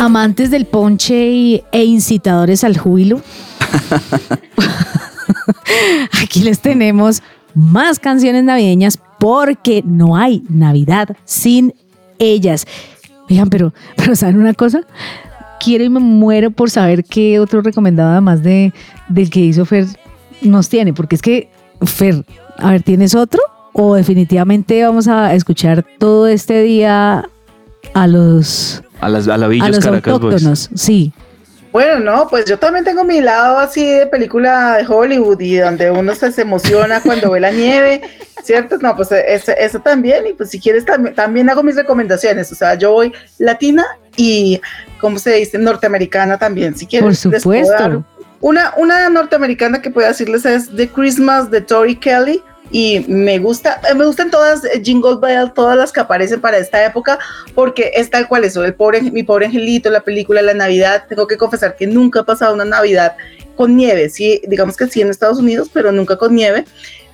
Amantes 0.00 0.50
del 0.50 0.66
ponche 0.66 1.28
y- 1.30 1.62
e 1.70 1.84
incitadores 1.84 2.64
al 2.64 2.76
júbilo. 2.76 3.20
Aquí 6.22 6.42
les 6.42 6.58
tenemos 6.60 7.22
más 7.54 7.98
canciones 8.00 8.44
navideñas 8.44 8.98
porque 9.20 9.82
no 9.86 10.16
hay 10.16 10.42
Navidad 10.48 11.16
sin 11.24 11.74
ellas. 12.18 12.66
Oigan, 13.28 13.48
pero, 13.50 13.72
pero 13.94 14.16
¿saben 14.16 14.40
una 14.40 14.54
cosa? 14.54 14.80
Quiero 15.60 15.84
y 15.84 15.90
me 15.90 16.00
muero 16.00 16.50
por 16.50 16.70
saber 16.70 17.04
qué 17.04 17.38
otro 17.38 17.60
recomendado 17.60 18.10
además 18.10 18.42
de, 18.42 18.72
del 19.08 19.30
que 19.30 19.40
hizo 19.40 19.64
Fer 19.66 19.86
nos 20.40 20.70
tiene, 20.70 20.94
porque 20.94 21.16
es 21.16 21.22
que, 21.22 21.50
Fer, 21.82 22.24
a 22.56 22.70
ver, 22.72 22.82
¿tienes 22.82 23.14
otro? 23.14 23.40
¿O 23.74 23.94
definitivamente 23.94 24.82
vamos 24.82 25.06
a 25.06 25.34
escuchar 25.34 25.84
todo 25.98 26.26
este 26.26 26.62
día 26.62 27.28
a 27.92 28.06
los, 28.06 28.82
A 29.02 29.10
las 29.10 29.28
a 29.28 29.36
la 29.36 29.46
a 29.46 29.48
Villas 29.50 29.70
los 29.70 29.84
Caracas 29.84 30.14
Boys. 30.18 30.24
autóctonos? 30.24 30.70
Sí. 30.74 31.12
Bueno, 31.72 32.00
no, 32.00 32.28
pues 32.28 32.46
yo 32.46 32.58
también 32.58 32.84
tengo 32.84 33.04
mi 33.04 33.20
lado 33.20 33.58
así 33.58 33.84
de 33.84 34.06
película 34.06 34.78
de 34.78 34.86
Hollywood 34.86 35.40
y 35.40 35.56
donde 35.56 35.90
uno 35.90 36.14
se, 36.14 36.32
se 36.32 36.42
emociona 36.42 37.00
cuando 37.00 37.30
ve 37.30 37.40
la 37.40 37.52
nieve, 37.52 38.00
¿cierto? 38.42 38.76
No, 38.78 38.96
pues 38.96 39.12
eso, 39.12 39.52
eso 39.52 39.78
también, 39.80 40.26
y 40.26 40.32
pues 40.32 40.50
si 40.50 40.58
quieres 40.58 40.84
también, 40.84 41.14
también 41.14 41.48
hago 41.48 41.62
mis 41.62 41.76
recomendaciones, 41.76 42.50
o 42.50 42.54
sea, 42.56 42.74
yo 42.74 42.92
voy 42.92 43.12
latina 43.38 43.86
y, 44.16 44.60
¿cómo 45.00 45.18
se 45.18 45.34
dice? 45.34 45.58
Norteamericana 45.58 46.38
también, 46.38 46.76
si 46.76 46.86
quieres. 46.86 47.22
Por 47.22 47.32
supuesto. 47.32 48.04
Una, 48.40 48.72
una 48.76 49.08
norteamericana 49.10 49.82
que 49.82 49.90
puedo 49.90 50.08
decirles 50.08 50.46
es 50.46 50.74
The 50.74 50.88
Christmas 50.88 51.50
de 51.50 51.60
Tori 51.60 51.96
Kelly. 51.96 52.42
Y 52.70 53.04
me 53.08 53.38
gusta, 53.38 53.80
eh, 53.90 53.94
me 53.94 54.04
gustan 54.04 54.30
todas 54.30 54.64
eh, 54.64 54.80
Jingle 54.82 55.16
Bell, 55.20 55.52
todas 55.52 55.76
las 55.76 55.92
que 55.92 56.00
aparecen 56.00 56.40
para 56.40 56.58
esta 56.58 56.84
época, 56.84 57.18
porque 57.54 57.92
es 57.94 58.10
tal 58.10 58.28
cual 58.28 58.44
eso, 58.44 58.64
el 58.64 58.74
pobre, 58.74 59.02
mi 59.02 59.22
pobre 59.22 59.46
angelito, 59.46 59.90
la 59.90 60.02
película, 60.02 60.40
la 60.40 60.54
Navidad. 60.54 61.04
Tengo 61.08 61.26
que 61.26 61.36
confesar 61.36 61.76
que 61.76 61.86
nunca 61.86 62.20
he 62.20 62.24
pasado 62.24 62.54
una 62.54 62.64
Navidad 62.64 63.16
con 63.56 63.76
nieve, 63.76 64.08
sí, 64.08 64.40
digamos 64.46 64.76
que 64.76 64.86
sí 64.86 65.00
en 65.00 65.10
Estados 65.10 65.38
Unidos, 65.38 65.70
pero 65.72 65.92
nunca 65.92 66.16
con 66.16 66.34
nieve. 66.34 66.64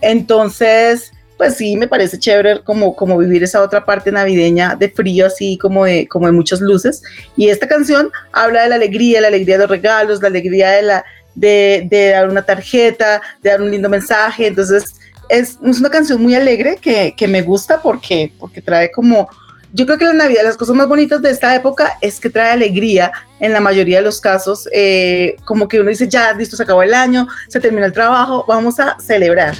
Entonces, 0.00 1.10
pues 1.36 1.56
sí, 1.56 1.76
me 1.76 1.88
parece 1.88 2.18
chévere 2.18 2.62
como, 2.62 2.94
como 2.94 3.18
vivir 3.18 3.42
esa 3.42 3.62
otra 3.62 3.84
parte 3.84 4.12
navideña 4.12 4.74
de 4.74 4.88
frío, 4.88 5.26
así 5.26 5.58
como 5.58 5.84
de, 5.84 6.06
como 6.06 6.26
de 6.26 6.32
muchas 6.32 6.60
luces. 6.60 7.02
Y 7.36 7.48
esta 7.48 7.66
canción 7.66 8.10
habla 8.32 8.62
de 8.62 8.68
la 8.68 8.74
alegría, 8.76 9.20
la 9.20 9.28
alegría 9.28 9.56
de 9.56 9.62
los 9.62 9.70
regalos, 9.70 10.22
la 10.22 10.28
alegría 10.28 10.70
de, 10.70 10.82
la, 10.82 11.04
de, 11.34 11.86
de 11.90 12.10
dar 12.10 12.28
una 12.28 12.42
tarjeta, 12.42 13.20
de 13.42 13.50
dar 13.50 13.60
un 13.60 13.70
lindo 13.70 13.88
mensaje. 13.88 14.46
Entonces, 14.46 14.94
es, 15.28 15.58
es 15.64 15.80
una 15.80 15.90
canción 15.90 16.22
muy 16.22 16.34
alegre 16.34 16.78
que, 16.80 17.14
que 17.16 17.28
me 17.28 17.42
gusta 17.42 17.80
porque, 17.82 18.32
porque 18.38 18.62
trae 18.62 18.90
como... 18.90 19.28
Yo 19.72 19.84
creo 19.84 19.98
que 19.98 20.04
la 20.06 20.12
Navidad, 20.14 20.44
las 20.44 20.56
cosas 20.56 20.74
más 20.74 20.88
bonitas 20.88 21.20
de 21.20 21.30
esta 21.30 21.54
época 21.54 21.98
es 22.00 22.18
que 22.18 22.30
trae 22.30 22.52
alegría 22.52 23.12
en 23.40 23.52
la 23.52 23.60
mayoría 23.60 23.98
de 23.98 24.04
los 24.04 24.20
casos, 24.20 24.66
eh, 24.72 25.36
como 25.44 25.68
que 25.68 25.80
uno 25.80 25.90
dice, 25.90 26.08
ya, 26.08 26.32
listo, 26.32 26.56
se 26.56 26.62
acabó 26.62 26.82
el 26.82 26.94
año, 26.94 27.26
se 27.48 27.60
terminó 27.60 27.84
el 27.84 27.92
trabajo, 27.92 28.44
vamos 28.48 28.80
a 28.80 28.98
celebrar. 29.00 29.54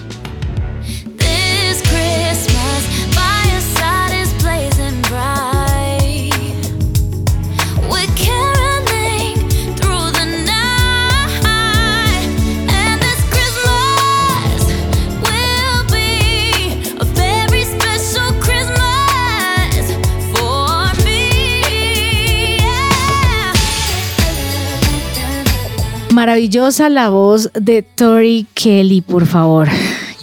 Maravillosa 26.16 26.88
la 26.88 27.10
voz 27.10 27.50
de 27.52 27.82
Tori 27.82 28.46
Kelly, 28.54 29.02
por 29.02 29.26
favor. 29.26 29.68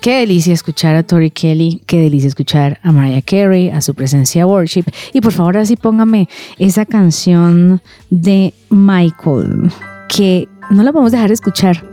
Qué 0.02 0.22
delicia 0.22 0.52
escuchar 0.52 0.96
a 0.96 1.04
Tori 1.04 1.30
Kelly, 1.30 1.84
qué 1.86 2.02
delicia 2.02 2.30
escuchar 2.30 2.80
a 2.82 2.92
Mariah 2.92 3.22
Carey, 3.22 3.70
a 3.70 3.80
su 3.80 3.94
presencia 3.94 4.48
worship. 4.48 4.86
Y 5.14 5.22
por 5.22 5.34
favor, 5.34 5.56
así 5.56 5.76
póngame 5.76 6.28
esa 6.58 6.88
canción 6.88 7.80
de 8.10 8.56
Michael, 8.72 9.72
que 10.10 10.48
no 10.72 10.82
la 10.82 10.92
podemos 10.92 11.12
dejar 11.12 11.28
de 11.28 11.36
escuchar. 11.36 11.86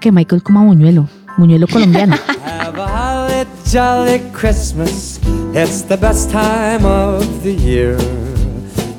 Que 0.00 0.10
Michael 0.10 0.42
coma 0.42 0.62
muñuelo, 0.62 1.06
muñuelo 1.36 1.68
colombiano. 1.68 2.16
Have 2.42 2.80
a 2.80 3.44
jolly 3.70 4.18
Christmas. 4.32 5.20
It's 5.52 5.82
the 5.82 5.98
best 5.98 6.30
time 6.30 6.86
of 6.86 7.42
the 7.42 7.54
year. 7.54 7.98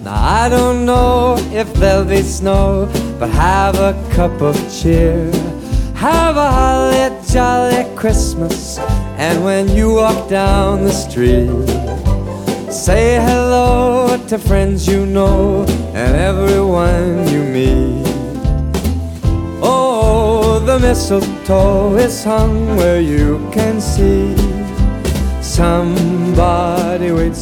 Now 0.08 0.44
I 0.44 0.48
don't 0.48 0.86
know 0.86 1.36
if 1.52 1.74
there'll 1.74 2.06
be 2.06 2.22
snow, 2.22 2.88
but 3.20 3.30
have 3.32 3.76
a 3.76 3.92
cup 4.16 4.42
of 4.42 4.56
cheer. 4.72 5.30
Have 5.96 6.38
a 6.38 6.50
holly 6.50 7.12
jolly 7.30 7.84
Christmas. 7.94 8.80
And 9.18 9.44
when 9.44 9.68
you 9.68 9.96
walk 9.96 10.30
down 10.30 10.86
the 10.86 10.94
street, 10.94 11.52
say 12.72 13.20
hello 13.20 14.18
to 14.30 14.38
friends 14.38 14.88
you 14.88 15.06
know 15.06 15.66
and 15.94 16.16
everyone 16.16 17.28
you 17.28 17.44
meet. 17.44 18.08
Oh, 19.62 20.64
the 20.66 20.80
mistletoe 20.80 21.98
is 21.98 22.24
hung 22.24 22.78
where 22.78 23.02
you 23.02 23.46
can 23.52 23.82
see. 23.82 24.58
Waits. 25.58 26.26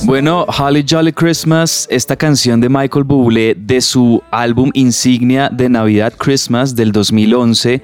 Bueno, 0.05 0.45
Holly 0.45 0.85
Jolly 0.89 1.11
Christmas, 1.11 1.85
esta 1.91 2.15
canción 2.15 2.61
de 2.61 2.69
Michael 2.69 3.03
Bublé 3.03 3.53
de 3.59 3.81
su 3.81 4.23
álbum 4.31 4.69
insignia 4.73 5.49
de 5.51 5.67
Navidad 5.67 6.13
Christmas 6.17 6.75
del 6.77 6.93
2011. 6.93 7.81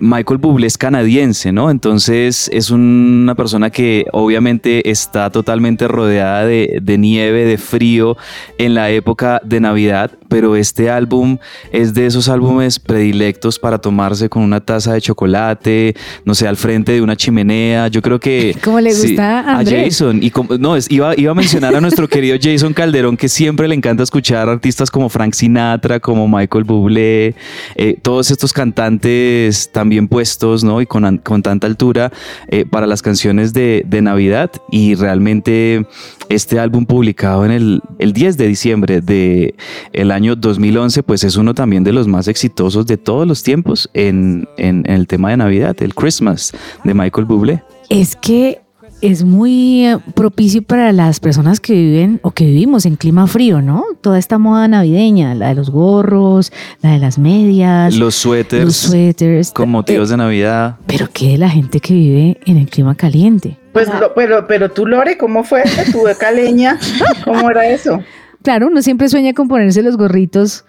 Michael 0.00 0.38
Bublé 0.38 0.66
es 0.66 0.76
canadiense, 0.76 1.50
¿no? 1.50 1.70
Entonces 1.70 2.50
es 2.52 2.70
una 2.70 3.34
persona 3.34 3.70
que 3.70 4.04
obviamente 4.12 4.90
está 4.90 5.30
totalmente 5.30 5.88
rodeada 5.88 6.44
de, 6.44 6.78
de 6.82 6.98
nieve, 6.98 7.46
de 7.46 7.56
frío 7.56 8.18
en 8.58 8.74
la 8.74 8.90
época 8.90 9.40
de 9.42 9.60
Navidad, 9.60 10.10
pero 10.28 10.56
este 10.56 10.90
álbum 10.90 11.38
es 11.72 11.94
de 11.94 12.04
esos 12.06 12.28
álbumes 12.28 12.78
predilectos 12.78 13.58
para 13.58 13.78
tomarse 13.78 14.28
con 14.28 14.42
una 14.42 14.60
taza 14.60 14.92
de 14.92 15.00
chocolate, 15.00 15.94
no 16.26 16.34
sé, 16.34 16.46
al 16.46 16.56
frente 16.58 16.92
de 16.92 17.00
una 17.00 17.16
chimenea. 17.16 17.88
Yo 17.88 18.02
creo 18.02 18.20
que... 18.20 18.54
¿Cómo 18.64 18.78
le 18.80 18.90
gusta 18.90 19.40
a 19.40 19.54
a 19.54 19.58
Andrés? 19.60 19.94
Jason. 19.94 20.22
Y 20.22 20.30
como- 20.30 20.49
no, 20.58 20.76
es- 20.76 20.90
iba, 20.90 21.18
iba 21.18 21.32
a 21.32 21.34
mencionar 21.34 21.74
a 21.76 21.80
nuestro 21.82 22.08
querido 22.08 22.36
Jason 22.40 22.72
Calderón, 22.72 23.16
que 23.16 23.28
siempre 23.28 23.68
le 23.68 23.74
encanta 23.74 24.02
escuchar 24.02 24.48
artistas 24.48 24.90
como 24.90 25.08
Frank 25.08 25.34
Sinatra, 25.34 26.00
como 26.00 26.26
Michael 26.28 26.64
Bublé, 26.64 27.34
eh, 27.76 27.96
todos 28.02 28.30
estos 28.30 28.52
cantantes 28.52 29.70
tan 29.72 29.88
bien 29.88 30.08
puestos, 30.08 30.64
¿no? 30.64 30.80
Y 30.80 30.86
con, 30.86 31.18
con 31.18 31.42
tanta 31.42 31.66
altura 31.66 32.12
eh, 32.48 32.64
para 32.64 32.86
las 32.86 33.02
canciones 33.02 33.52
de, 33.52 33.84
de 33.86 34.02
Navidad. 34.02 34.50
Y 34.70 34.94
realmente 34.94 35.86
este 36.28 36.58
álbum 36.58 36.86
publicado 36.86 37.44
en 37.44 37.50
el, 37.52 37.82
el 37.98 38.12
10 38.12 38.36
de 38.36 38.46
diciembre 38.46 39.00
de 39.00 39.54
el 39.92 40.10
año 40.10 40.36
2011, 40.36 41.02
pues 41.02 41.24
es 41.24 41.36
uno 41.36 41.54
también 41.54 41.84
de 41.84 41.92
los 41.92 42.06
más 42.08 42.28
exitosos 42.28 42.86
de 42.86 42.96
todos 42.96 43.26
los 43.26 43.42
tiempos 43.42 43.88
en, 43.94 44.48
en- 44.56 44.84
en 44.86 44.94
el 44.94 45.06
tema 45.06 45.30
de 45.30 45.36
Navidad, 45.36 45.76
el 45.80 45.94
Christmas 45.94 46.52
de 46.84 46.94
Michael 46.94 47.26
Bublé. 47.26 47.62
Es 47.88 48.14
que 48.16 48.60
es 49.02 49.24
muy 49.24 49.86
eh, 49.86 49.98
propicio 50.14 50.62
para 50.62 50.92
las 50.92 51.20
personas 51.20 51.58
que 51.60 51.72
viven 51.72 52.20
o 52.22 52.30
que 52.32 52.44
vivimos 52.44 52.84
en 52.86 52.96
clima 52.96 53.26
frío, 53.26 53.62
¿no? 53.62 53.84
Toda 54.02 54.18
esta 54.18 54.38
moda 54.38 54.68
navideña, 54.68 55.34
la 55.34 55.48
de 55.48 55.54
los 55.54 55.70
gorros, 55.70 56.52
la 56.82 56.92
de 56.92 56.98
las 56.98 57.18
medias, 57.18 57.96
Los 57.96 58.14
suéteres. 58.14 58.64
los 58.66 58.76
suéteres. 58.76 59.52
con 59.52 59.70
motivos 59.70 60.08
Eh, 60.08 60.12
de 60.12 60.16
Navidad. 60.18 60.76
Pero 60.86 61.08
¿qué 61.12 61.28
de 61.30 61.38
la 61.38 61.48
gente 61.48 61.80
que 61.80 61.94
vive 61.94 62.40
en 62.46 62.56
el 62.58 62.68
clima 62.68 62.94
caliente? 62.94 63.58
Pues, 63.72 63.88
lo- 64.00 64.12
pero, 64.14 64.46
pero 64.46 64.70
tú, 64.70 64.86
Lore, 64.86 65.16
¿cómo 65.16 65.44
fue? 65.44 65.62
¿Tu 65.92 66.04
de 66.04 66.14
caleña? 66.18 66.78
¿Cómo 67.24 67.50
era 67.50 67.66
eso? 67.68 68.00
Claro, 68.42 68.66
uno 68.68 68.82
siempre 68.82 69.08
sueña 69.08 69.32
con 69.32 69.48
ponerse 69.48 69.82
los 69.82 69.96
gorritos 69.96 70.64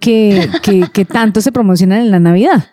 que, 0.00 0.48
que, 0.62 0.84
que 0.92 1.04
tanto 1.04 1.40
se 1.40 1.52
promocionan 1.52 2.00
en 2.00 2.10
la 2.10 2.18
Navidad, 2.20 2.66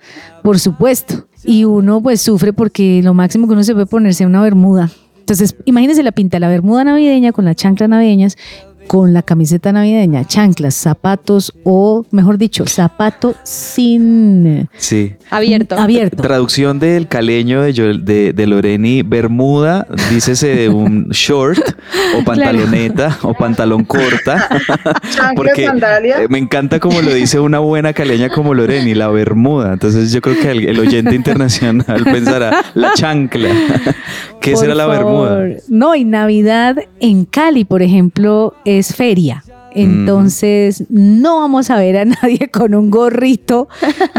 por 0.43 0.59
supuesto. 0.59 1.27
Y 1.45 1.65
uno 1.65 2.01
pues 2.01 2.21
sufre 2.21 2.53
porque 2.53 3.01
lo 3.03 3.13
máximo 3.13 3.47
que 3.47 3.53
uno 3.53 3.63
se 3.63 3.73
puede 3.73 3.85
ponerse 3.85 4.23
es 4.23 4.27
una 4.29 4.41
bermuda. 4.41 4.89
Entonces, 5.23 5.55
imagínense 5.63 6.03
la 6.03 6.11
pinta, 6.11 6.37
la 6.37 6.49
bermuda 6.49 6.83
navideña 6.83 7.31
con 7.31 7.45
las 7.45 7.55
chanclas 7.55 7.89
navideñas, 7.89 8.35
con 8.87 9.13
la 9.13 9.21
camiseta 9.23 9.71
navideña, 9.71 10.25
chanclas, 10.25 10.75
zapatos 10.75 11.53
o, 11.63 12.05
mejor 12.11 12.37
dicho, 12.37 12.65
zapato 12.67 13.33
sin 13.43 14.67
Sí. 14.77 15.13
Abierto. 15.29 15.75
abierto. 15.77 16.21
Traducción 16.21 16.79
del 16.79 17.07
caleño 17.07 17.61
de, 17.61 17.73
Joel- 17.73 18.03
de, 18.05 18.33
de 18.33 18.47
Loreni, 18.47 19.01
Bermuda, 19.01 19.87
dícese 20.11 20.47
de 20.55 20.69
un 20.69 21.07
short 21.11 21.59
o 22.19 22.23
pantaloneta 22.23 23.17
o 23.23 23.33
pantalón 23.33 23.83
corta. 23.85 24.47
Chanclas, 25.15 25.57
sandalia. 25.57 26.17
me 26.29 26.37
encanta 26.37 26.79
como 26.79 27.01
lo 27.01 27.13
dice 27.13 27.39
una 27.39 27.59
buena 27.59 27.93
caleña 27.93 28.29
como 28.29 28.53
Loreni, 28.53 28.93
la 28.93 29.07
Bermuda. 29.09 29.73
Entonces 29.73 30.11
yo 30.11 30.21
creo 30.21 30.39
que 30.39 30.51
el, 30.51 30.67
el 30.67 30.79
oyente 30.79 31.15
internacional 31.15 32.03
pensará, 32.03 32.63
la 32.75 32.93
chancla. 32.93 33.49
¿Qué 34.41 34.51
Por 34.51 34.59
será 34.61 34.75
la 34.75 34.85
Bermuda? 34.87 35.39
No, 35.69 35.95
y 35.95 36.03
Navidad 36.03 36.75
en 36.99 37.25
Cali, 37.25 37.65
por 37.65 37.81
ejemplo, 37.81 38.53
es 38.79 38.95
feria. 38.95 39.43
Entonces, 39.75 40.83
no 40.89 41.37
vamos 41.39 41.71
a 41.71 41.77
ver 41.77 41.97
a 41.97 42.05
nadie 42.21 42.49
con 42.51 42.75
un 42.75 42.91
gorrito 42.91 43.67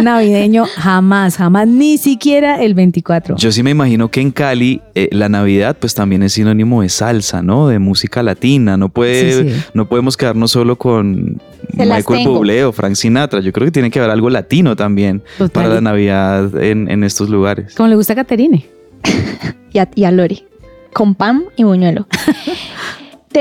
navideño 0.02 0.64
jamás, 0.76 1.36
jamás, 1.36 1.68
ni 1.68 1.96
siquiera 1.96 2.60
el 2.60 2.74
24. 2.74 3.36
Yo 3.36 3.52
sí 3.52 3.62
me 3.62 3.70
imagino 3.70 4.10
que 4.10 4.20
en 4.20 4.32
Cali 4.32 4.80
eh, 4.96 5.08
la 5.12 5.28
Navidad 5.28 5.76
pues 5.78 5.94
también 5.94 6.24
es 6.24 6.32
sinónimo 6.32 6.82
de 6.82 6.88
salsa, 6.88 7.40
¿no? 7.42 7.68
De 7.68 7.78
música 7.78 8.22
latina. 8.24 8.76
No 8.76 8.88
puede, 8.88 9.44
Sí, 9.44 9.50
sí. 9.54 9.62
no 9.74 9.88
podemos 9.88 10.16
quedarnos 10.16 10.50
solo 10.50 10.76
con 10.76 11.40
Se 11.76 11.86
Michael. 11.86 12.26
Bublé 12.26 12.64
o 12.64 12.72
Frank 12.72 12.94
Sinatra. 12.96 13.38
Yo 13.40 13.52
creo 13.52 13.66
que 13.66 13.72
tiene 13.72 13.92
que 13.92 14.00
haber 14.00 14.10
algo 14.10 14.30
latino 14.30 14.74
también 14.74 15.22
Total. 15.38 15.50
para 15.50 15.74
la 15.74 15.80
Navidad 15.80 16.60
en, 16.62 16.90
en 16.90 17.04
estos 17.04 17.28
lugares. 17.30 17.74
Como 17.76 17.88
le 17.88 17.94
gusta 17.94 18.14
a 18.14 18.16
Caterine. 18.16 18.66
y 19.72 19.78
a, 19.78 19.88
y 19.94 20.02
a 20.04 20.10
Lori, 20.10 20.44
con 20.92 21.14
pan 21.14 21.44
y 21.56 21.62
buñuelo. 21.62 22.08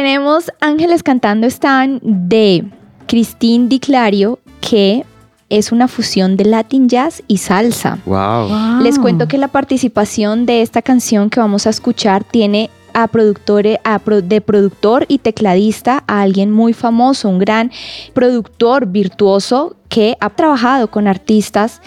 Tenemos 0.03 0.51
Ángeles 0.59 1.03
cantando 1.03 1.45
están 1.45 1.99
de 2.01 2.65
Christine 3.07 3.67
Di 3.67 3.79
Clario, 3.79 4.39
que 4.59 5.05
es 5.49 5.71
una 5.71 5.87
fusión 5.87 6.35
de 6.35 6.45
Latin 6.45 6.89
Jazz 6.89 7.21
y 7.27 7.37
salsa. 7.37 7.99
Wow. 8.07 8.81
Les 8.81 8.97
cuento 8.97 9.27
que 9.27 9.37
la 9.37 9.49
participación 9.49 10.47
de 10.47 10.63
esta 10.63 10.81
canción 10.81 11.29
que 11.29 11.39
vamos 11.39 11.67
a 11.67 11.69
escuchar 11.69 12.23
tiene 12.23 12.71
a 12.95 13.07
productores, 13.07 13.77
a 13.83 13.99
pro- 13.99 14.23
de 14.23 14.41
productor 14.41 15.05
y 15.07 15.19
tecladista 15.19 16.03
a 16.07 16.23
alguien 16.23 16.51
muy 16.51 16.73
famoso, 16.73 17.29
un 17.29 17.37
gran 17.37 17.69
productor 18.15 18.87
virtuoso 18.87 19.75
que 19.89 20.17
ha 20.21 20.31
trabajado 20.31 20.89
con 20.89 21.07
artistas 21.07 21.83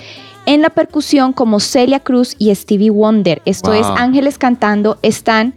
en 0.46 0.62
la 0.62 0.70
percusión 0.70 1.32
como 1.32 1.58
Celia 1.58 1.98
Cruz 1.98 2.36
y 2.38 2.54
Stevie 2.54 2.90
Wonder. 2.90 3.42
Esto 3.46 3.72
es. 3.74 3.84
Ángeles 3.84 4.38
cantando, 4.38 4.96
están 5.02 5.54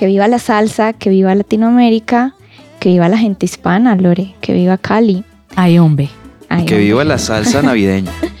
que 0.00 0.06
viva 0.06 0.26
la 0.28 0.38
salsa, 0.38 0.94
que 0.94 1.10
viva 1.10 1.34
Latinoamérica, 1.34 2.34
que 2.78 2.88
viva 2.88 3.06
la 3.10 3.18
gente 3.18 3.44
hispana, 3.44 3.94
Lore, 3.96 4.34
que 4.40 4.54
viva 4.54 4.78
Cali. 4.78 5.24
Ay, 5.56 5.78
hombre. 5.78 6.08
Ay, 6.48 6.64
Que 6.64 6.76
hombre. 6.76 6.84
viva 6.86 7.04
la 7.04 7.18
salsa 7.18 7.60
navideña. 7.60 8.10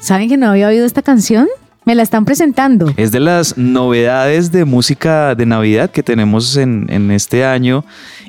¿Saben 0.00 0.28
que 0.28 0.36
no 0.36 0.50
había 0.50 0.66
oído 0.68 0.84
esta 0.84 1.02
canción? 1.02 1.46
Me 1.90 1.96
la 1.96 2.04
están 2.04 2.24
presentando. 2.24 2.94
Es 2.96 3.10
de 3.10 3.18
las 3.18 3.58
novedades 3.58 4.52
de 4.52 4.64
música 4.64 5.34
de 5.34 5.44
Navidad 5.44 5.90
que 5.90 6.04
tenemos 6.04 6.56
en, 6.56 6.86
en 6.88 7.10
este 7.10 7.44
año 7.44 7.84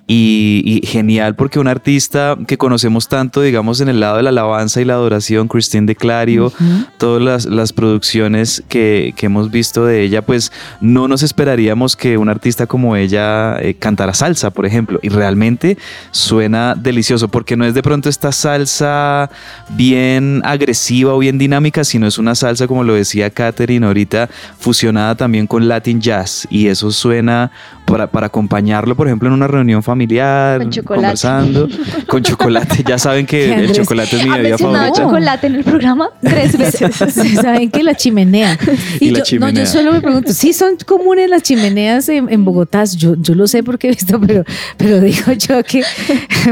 y, 0.07 0.63
y 0.65 0.85
genial 0.87 1.35
porque 1.35 1.59
un 1.59 1.67
artista 1.67 2.37
que 2.47 2.57
conocemos 2.57 3.07
tanto, 3.07 3.41
digamos, 3.41 3.79
en 3.79 3.87
el 3.87 3.99
lado 3.99 4.17
de 4.17 4.23
la 4.23 4.31
alabanza 4.31 4.81
y 4.81 4.85
la 4.85 4.93
adoración, 4.93 5.47
Christine 5.47 5.85
de 5.85 5.95
Clario, 5.95 6.51
todas 6.97 7.21
las, 7.21 7.45
las 7.45 7.71
producciones 7.71 8.63
que, 8.67 9.13
que 9.15 9.27
hemos 9.27 9.51
visto 9.51 9.85
de 9.85 10.01
ella, 10.01 10.21
pues 10.21 10.51
no 10.81 11.07
nos 11.07 11.23
esperaríamos 11.23 11.95
que 11.95 12.17
un 12.17 12.29
artista 12.29 12.65
como 12.67 12.95
ella 12.95 13.57
eh, 13.61 13.75
cantara 13.75 14.13
salsa, 14.13 14.49
por 14.49 14.65
ejemplo, 14.65 14.99
y 15.01 15.09
realmente 15.09 15.77
suena 16.09 16.75
delicioso 16.75 17.29
porque 17.29 17.55
no 17.55 17.63
es 17.63 17.73
de 17.73 17.83
pronto 17.83 18.09
esta 18.09 18.31
salsa 18.31 19.29
bien 19.69 20.41
agresiva 20.43 21.13
o 21.13 21.19
bien 21.19 21.37
dinámica, 21.37 21.83
sino 21.83 22.07
es 22.07 22.17
una 22.17 22.35
salsa, 22.35 22.67
como 22.67 22.83
lo 22.83 22.95
decía 22.95 23.29
Katherine 23.51 23.85
ahorita, 23.85 24.29
fusionada 24.57 25.15
también 25.15 25.45
con 25.47 25.67
Latin 25.67 25.99
Jazz 25.99 26.47
y 26.49 26.67
eso 26.67 26.91
suena 26.91 27.51
para, 27.85 28.07
para 28.07 28.27
acompañarlo, 28.27 28.95
por 28.95 29.07
ejemplo, 29.07 29.27
en 29.27 29.33
una 29.33 29.47
reunión 29.47 29.83
familiar, 29.83 30.59
Con 30.61 30.69
chocolate. 30.71 31.01
conversando, 31.01 31.67
con 32.07 32.23
chocolate. 32.23 32.83
Ya 32.87 32.97
saben 32.97 33.25
que 33.25 33.45
el 33.53 33.53
Andrés 33.53 33.77
chocolate 33.77 34.15
es 34.17 34.23
mi 34.23 34.29
¿Ha 34.29 34.33
bebida 34.37 34.49
mencionado 34.51 34.77
favorita. 34.85 35.03
chocolate 35.03 35.47
en 35.47 35.55
el 35.55 35.63
programa 35.63 36.09
tres 36.21 36.57
veces? 36.57 36.95
Saben 37.41 37.69
que 37.69 37.83
la 37.83 37.93
chimenea. 37.95 38.57
Y 38.99 39.09
la 39.09 39.19
yo, 39.19 39.25
chimenea. 39.25 39.53
No, 39.53 39.59
yo 39.59 39.65
solo 39.65 39.91
me 39.91 40.01
pregunto, 40.01 40.31
sí 40.33 40.53
son 40.53 40.75
comunes 40.85 41.29
las 41.29 41.41
chimeneas 41.43 42.07
en, 42.09 42.29
en 42.31 42.45
Bogotá. 42.45 42.83
Yo, 42.85 43.15
yo 43.17 43.35
lo 43.35 43.47
sé 43.47 43.63
porque 43.63 43.87
he 43.87 43.91
visto, 43.91 44.19
pero, 44.21 44.43
pero 44.77 44.99
digo 45.01 45.31
yo 45.33 45.63
que 45.63 45.83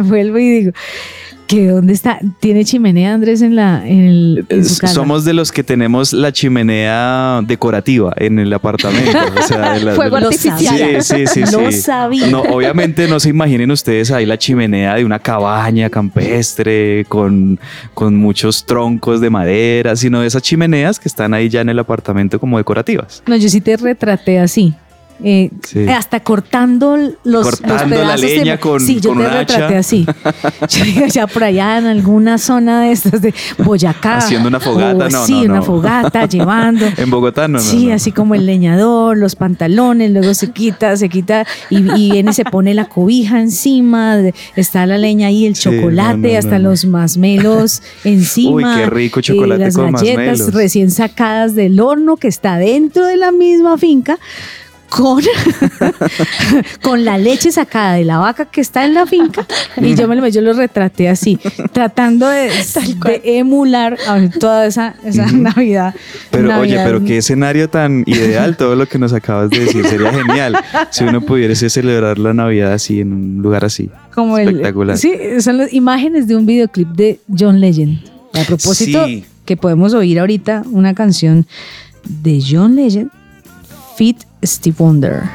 vuelvo 0.03 0.38
y 0.39 0.49
digo 0.49 0.71
que 1.49 1.67
dónde 1.67 1.93
está. 1.93 2.19
¿Tiene 2.39 2.63
chimenea 2.63 3.13
Andrés 3.15 3.41
en 3.41 3.55
la 3.55 3.85
en, 3.85 3.99
el, 4.05 4.45
en 4.49 4.63
su 4.63 4.77
casa? 4.77 4.93
Somos 4.93 5.25
de 5.25 5.33
los 5.33 5.51
que 5.51 5.63
tenemos 5.63 6.13
la 6.13 6.31
chimenea 6.31 7.41
decorativa 7.45 8.13
en 8.17 8.38
el 8.38 8.53
apartamento. 8.53 9.17
o 9.38 9.41
sea, 9.41 9.73
de 9.73 9.83
la- 9.83 9.93
Fuego 9.95 10.15
de 10.17 10.21
la- 10.21 10.27
artificial. 10.27 11.01
Sí, 11.01 11.15
sí, 11.15 11.27
sí, 11.27 11.41
sí. 11.47 11.51
Lo 11.51 11.71
sabía. 11.71 12.27
No, 12.27 12.41
obviamente 12.43 13.07
no 13.07 13.19
se 13.19 13.29
imaginen 13.29 13.71
ustedes 13.71 14.12
ahí 14.12 14.27
la 14.27 14.38
chimenea 14.38 14.93
de 14.95 15.03
una 15.05 15.17
cabaña 15.17 15.89
campestre 15.89 17.03
con, 17.09 17.59
con 17.95 18.15
muchos 18.15 18.65
troncos 18.67 19.19
de 19.19 19.31
madera, 19.31 19.95
sino 19.95 20.21
de 20.21 20.27
esas 20.27 20.43
chimeneas 20.43 20.99
que 20.99 21.09
están 21.09 21.33
ahí 21.33 21.49
ya 21.49 21.62
en 21.62 21.69
el 21.69 21.79
apartamento 21.79 22.39
como 22.39 22.59
decorativas. 22.59 23.23
No, 23.25 23.35
yo 23.35 23.49
sí 23.49 23.59
te 23.59 23.75
retraté 23.75 24.38
así. 24.39 24.75
Eh, 25.23 25.49
Sí. 25.67 25.88
Hasta 25.88 26.21
cortando 26.21 26.97
los, 26.97 27.13
los 27.23 27.43
Cortando 27.45 27.95
la 27.95 28.01
pedazos 28.01 28.21
de- 28.21 28.38
leña 28.38 28.58
con- 28.58 28.79
Sí, 28.79 28.99
yo 28.99 29.10
con 29.10 29.19
te 29.19 29.25
hacha. 29.27 29.39
retraté 29.69 29.75
así. 29.77 30.05
Ya 31.13 31.27
por 31.27 31.43
allá 31.43 31.77
en 31.77 31.86
alguna 31.86 32.38
zona 32.38 32.84
de 32.84 32.91
estas 32.91 33.21
de 33.21 33.34
Boyacá. 33.58 34.17
Haciendo 34.17 34.47
una 34.47 34.60
fogata, 34.60 35.05
o 35.05 35.10
no, 35.10 35.25
Sí, 35.25 35.34
no, 35.34 35.53
una 35.53 35.62
fogata, 35.62 36.25
llevando. 36.29 36.86
En 36.97 37.10
Bogotá 37.10 37.47
no, 37.47 37.58
no, 37.58 37.63
Sí, 37.63 37.91
así 37.91 38.12
como 38.12 38.36
el 38.36 38.45
leñador, 38.45 39.17
los 39.17 39.36
pantalones, 39.36 40.12
luego 40.12 40.34
se 40.34 40.51
quita, 40.51 40.95
se 40.97 41.10
quita 41.10 41.45
y, 41.69 41.77
y 41.99 42.12
viene 42.12 42.32
y 42.32 42.34
se 42.34 42.45
pone 42.45 42.73
la 42.73 42.86
cobija 42.86 43.39
encima, 43.41 44.17
está 44.55 44.86
la 44.86 44.97
leña 44.97 45.27
ahí, 45.27 45.45
el 45.45 45.53
chocolate, 45.55 46.38
hasta 46.38 46.60
los 46.60 46.86
masmelos 46.86 47.82
encima. 48.03 48.51
Uy, 48.51 48.63
qué 48.79 48.86
rico 48.89 49.19
y 49.19 49.23
chocolate 49.23 49.65
las 49.65 49.75
con 49.75 49.91
galletas 49.91 50.17
masmelos. 50.39 50.53
recién 50.53 50.91
sacadas 50.91 51.55
del 51.55 51.79
horno 51.79 52.17
que 52.17 52.27
está 52.27 52.58
dentro 52.58 53.05
de 53.05 53.17
la 53.17 53.32
misma 53.32 53.77
finca. 53.77 54.17
Con, 54.89 55.21
con 56.82 57.06
la 57.06 57.17
leche 57.17 57.52
sacada 57.52 57.93
de 57.93 58.06
la 58.06 58.17
vaca 58.17 58.45
que 58.45 58.62
está 58.62 58.86
en 58.86 58.93
la 58.93 59.06
finca 59.06 59.45
y 59.78 59.95
yo 59.95 60.08
me 60.08 60.15
lo 60.15 60.28
yo 60.28 60.41
lo 60.41 60.54
retraté 60.54 61.10
así 61.10 61.38
tratando 61.71 62.28
de, 62.28 62.49
de 63.06 63.21
emular 63.38 63.97
toda 64.39 64.65
esa, 64.65 64.95
esa 65.04 65.25
Navidad 65.32 65.93
Pero 66.32 66.60
oye, 66.60 66.75
pero 66.84 67.04
qué 67.04 67.17
escenario 67.17 67.69
tan 67.69 68.04
ideal, 68.06 68.58
todo 68.58 68.75
lo 68.75 68.88
que 68.88 68.97
nos 68.99 69.13
acabas 69.13 69.49
de 69.49 69.60
decir, 69.60 69.86
sería 69.86 70.12
genial 70.12 70.58
si 70.89 71.04
uno 71.04 71.21
pudiese 71.21 71.69
celebrar 71.69 72.17
la 72.17 72.34
Navidad 72.34 72.73
así, 72.73 73.02
en 73.02 73.13
un 73.13 73.41
lugar 73.41 73.65
así. 73.65 73.89
como 74.13 74.38
el 74.38 74.49
Espectacular. 74.49 74.97
sí 74.97 75.13
son 75.39 75.58
las 75.58 75.71
imágenes 75.73 76.28
de 76.28 76.36
un 76.36 76.45
videoclip 76.45 76.88
de 76.89 77.19
John 77.38 77.60
Legend 77.60 77.99
a 78.34 78.43
propósito 78.43 79.06
Sí. 79.06 79.23
que 79.45 79.56
podemos 79.58 79.93
oír 79.93 80.19
ahorita 80.19 80.63
una 80.71 80.93
canción 80.93 81.45
de 82.06 82.41
John 82.47 82.75
Legend 82.75 83.10
Fit 83.97 84.17
Steve 84.43 84.80
Wonder 84.80 85.30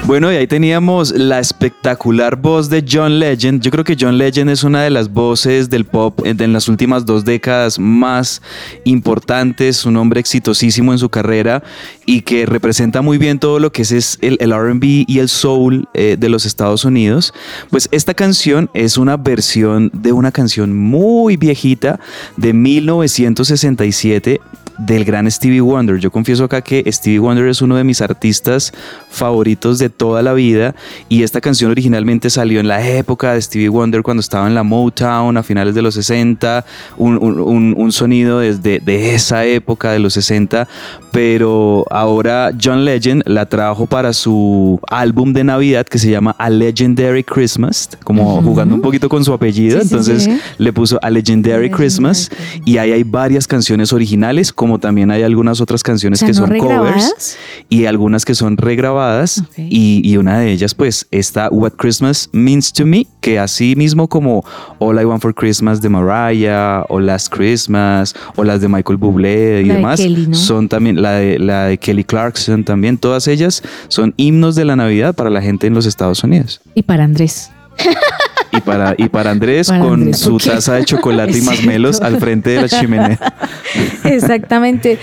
Bueno, 0.08 0.32
y 0.32 0.36
ahí 0.36 0.46
teníamos 0.46 1.10
la 1.10 1.38
espectacular 1.38 2.36
voz 2.36 2.70
de 2.70 2.82
John 2.90 3.18
Legend. 3.18 3.60
Yo 3.60 3.70
creo 3.70 3.84
que 3.84 3.94
John 3.94 4.16
Legend 4.16 4.48
es 4.48 4.64
una 4.64 4.82
de 4.82 4.88
las 4.88 5.12
voces 5.12 5.68
del 5.68 5.84
pop 5.84 6.20
en 6.24 6.54
las 6.54 6.66
últimas 6.66 7.04
dos 7.04 7.26
décadas 7.26 7.78
más 7.78 8.40
importantes, 8.84 9.84
un 9.84 9.98
hombre 9.98 10.20
exitosísimo 10.20 10.92
en 10.92 10.98
su 10.98 11.10
carrera 11.10 11.62
y 12.06 12.22
que 12.22 12.46
representa 12.46 13.02
muy 13.02 13.18
bien 13.18 13.38
todo 13.38 13.58
lo 13.58 13.70
que 13.70 13.82
es, 13.82 14.16
el 14.22 14.38
RB 14.38 15.04
y 15.06 15.18
el 15.18 15.28
soul 15.28 15.86
eh, 15.92 16.16
de 16.18 16.28
los 16.30 16.46
Estados 16.46 16.86
Unidos. 16.86 17.34
Pues 17.68 17.90
esta 17.92 18.14
canción 18.14 18.70
es 18.72 18.96
una 18.96 19.18
versión 19.18 19.90
de 19.92 20.12
una 20.12 20.32
canción 20.32 20.74
muy 20.74 21.36
viejita 21.36 22.00
de 22.38 22.54
1967 22.54 24.40
del 24.78 25.04
gran 25.04 25.30
Stevie 25.30 25.60
Wonder. 25.60 25.98
Yo 25.98 26.10
confieso 26.10 26.44
acá 26.44 26.62
que 26.62 26.84
Stevie 26.90 27.18
Wonder 27.18 27.48
es 27.48 27.60
uno 27.60 27.76
de 27.76 27.84
mis 27.84 28.00
artistas 28.00 28.72
favoritos 29.10 29.78
de 29.78 29.90
toda 29.98 30.22
la 30.22 30.32
vida 30.32 30.74
y 31.10 31.22
esta 31.24 31.42
canción 31.42 31.70
originalmente 31.70 32.30
salió 32.30 32.60
en 32.60 32.68
la 32.68 32.86
época 32.88 33.34
de 33.34 33.42
Stevie 33.42 33.68
Wonder 33.68 34.02
cuando 34.02 34.20
estaba 34.22 34.46
en 34.46 34.54
la 34.54 34.62
Motown 34.62 35.36
a 35.36 35.42
finales 35.42 35.74
de 35.74 35.82
los 35.82 35.94
60, 35.94 36.64
un, 36.96 37.18
un- 37.18 37.74
un- 37.76 37.92
sonido 37.92 38.38
desde 38.40 38.78
de 38.80 39.14
esa 39.14 39.44
época 39.44 39.90
de 39.92 39.98
los 39.98 40.12
60, 40.14 40.68
pero 41.10 41.84
ahora 41.90 42.52
John 42.62 42.84
Legend 42.84 43.22
la 43.26 43.46
trajo 43.46 43.86
para 43.86 44.12
su 44.12 44.78
álbum 44.88 45.32
de 45.32 45.42
Navidad 45.42 45.86
que 45.86 45.98
se 45.98 46.10
llama 46.10 46.36
A 46.38 46.48
Legendary 46.50 47.24
Christmas, 47.24 47.88
como 48.04 48.40
jugando 48.42 48.74
un 48.74 48.80
poquito 48.82 49.08
con 49.08 49.24
su 49.24 49.32
apellido, 49.32 49.80
Sí, 49.80 49.88
sí, 49.88 49.94
entonces 49.94 50.24
sí. 50.24 50.38
le 50.58 50.72
puso 50.72 50.98
A 51.02 51.10
Legendary 51.10 51.70
Christmas 51.70 52.30
y 52.64 52.76
ahí 52.78 52.92
hay 52.92 53.02
varias 53.02 53.46
canciones 53.46 53.92
originales, 53.92 54.52
como 54.52 54.78
también 54.78 55.10
hay 55.10 55.22
algunas 55.22 55.60
otras 55.60 55.82
canciones 55.82 56.18
O 56.22 56.26
sea, 56.26 56.28
que 56.32 56.38
¿no 56.40 56.46
son 56.46 56.58
covers 56.58 57.36
y 57.68 57.86
algunas 57.86 58.24
que 58.24 58.34
son 58.34 58.56
regrabadas 58.56 59.38
Ok. 59.38 59.54
y, 59.58 59.87
y 60.04 60.16
una 60.16 60.38
de 60.38 60.52
ellas 60.52 60.74
pues 60.74 61.06
está 61.10 61.48
What 61.50 61.72
Christmas 61.72 62.28
Means 62.32 62.72
to 62.72 62.86
Me, 62.86 63.06
que 63.20 63.38
así 63.38 63.74
mismo 63.76 64.08
como 64.08 64.44
All 64.78 65.00
I 65.00 65.04
Want 65.04 65.22
for 65.22 65.34
Christmas 65.34 65.80
de 65.80 65.88
Mariah 65.88 66.84
o 66.88 67.00
Last 67.00 67.32
Christmas 67.34 68.14
o 68.36 68.44
las 68.44 68.60
de 68.60 68.68
Michael 68.68 68.98
Bublé 68.98 69.62
y 69.62 69.64
La 69.64 69.74
de 69.74 69.78
demás, 69.78 70.00
Kelly, 70.00 70.26
¿no? 70.28 70.34
son 70.34 70.68
también 70.68 71.00
la 71.02 71.12
de, 71.12 71.38
la 71.38 71.64
de 71.64 71.78
Kelly 71.78 72.04
Clarkson 72.04 72.64
también, 72.64 72.98
todas 72.98 73.28
ellas 73.28 73.62
son 73.88 74.14
himnos 74.16 74.54
de 74.54 74.64
la 74.64 74.76
Navidad 74.76 75.14
para 75.14 75.30
la 75.30 75.42
gente 75.42 75.66
en 75.66 75.74
los 75.74 75.86
Estados 75.86 76.22
Unidos. 76.24 76.60
Y 76.74 76.82
para 76.82 77.04
Andrés. 77.04 77.50
Y 78.50 78.60
para, 78.62 78.94
y 78.96 79.10
para 79.10 79.30
Andrés 79.30 79.68
Para 79.68 79.80
con 79.80 79.92
Andrés, 79.94 80.18
su 80.20 80.38
taza 80.38 80.74
de 80.74 80.84
chocolate 80.84 81.36
y 81.36 81.42
masmelos 81.42 82.00
al 82.00 82.18
frente 82.18 82.50
de 82.50 82.62
la 82.62 82.68
chimenea. 82.68 83.18
Exactamente. 84.04 84.98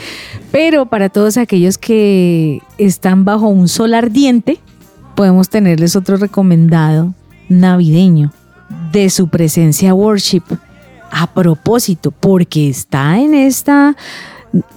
Pero 0.51 0.85
para 0.85 1.09
todos 1.09 1.37
aquellos 1.37 1.77
que 1.77 2.61
están 2.77 3.25
bajo 3.25 3.47
un 3.47 3.67
sol 3.67 3.93
ardiente, 3.93 4.59
podemos 5.15 5.49
tenerles 5.49 5.95
otro 5.95 6.17
recomendado 6.17 7.13
navideño. 7.49 8.31
de 8.91 9.09
su 9.09 9.27
presencia 9.27 9.93
worship. 9.93 10.43
A 11.11 11.27
propósito, 11.27 12.11
porque 12.11 12.69
está 12.69 13.19
en 13.19 13.33
esta 13.33 13.95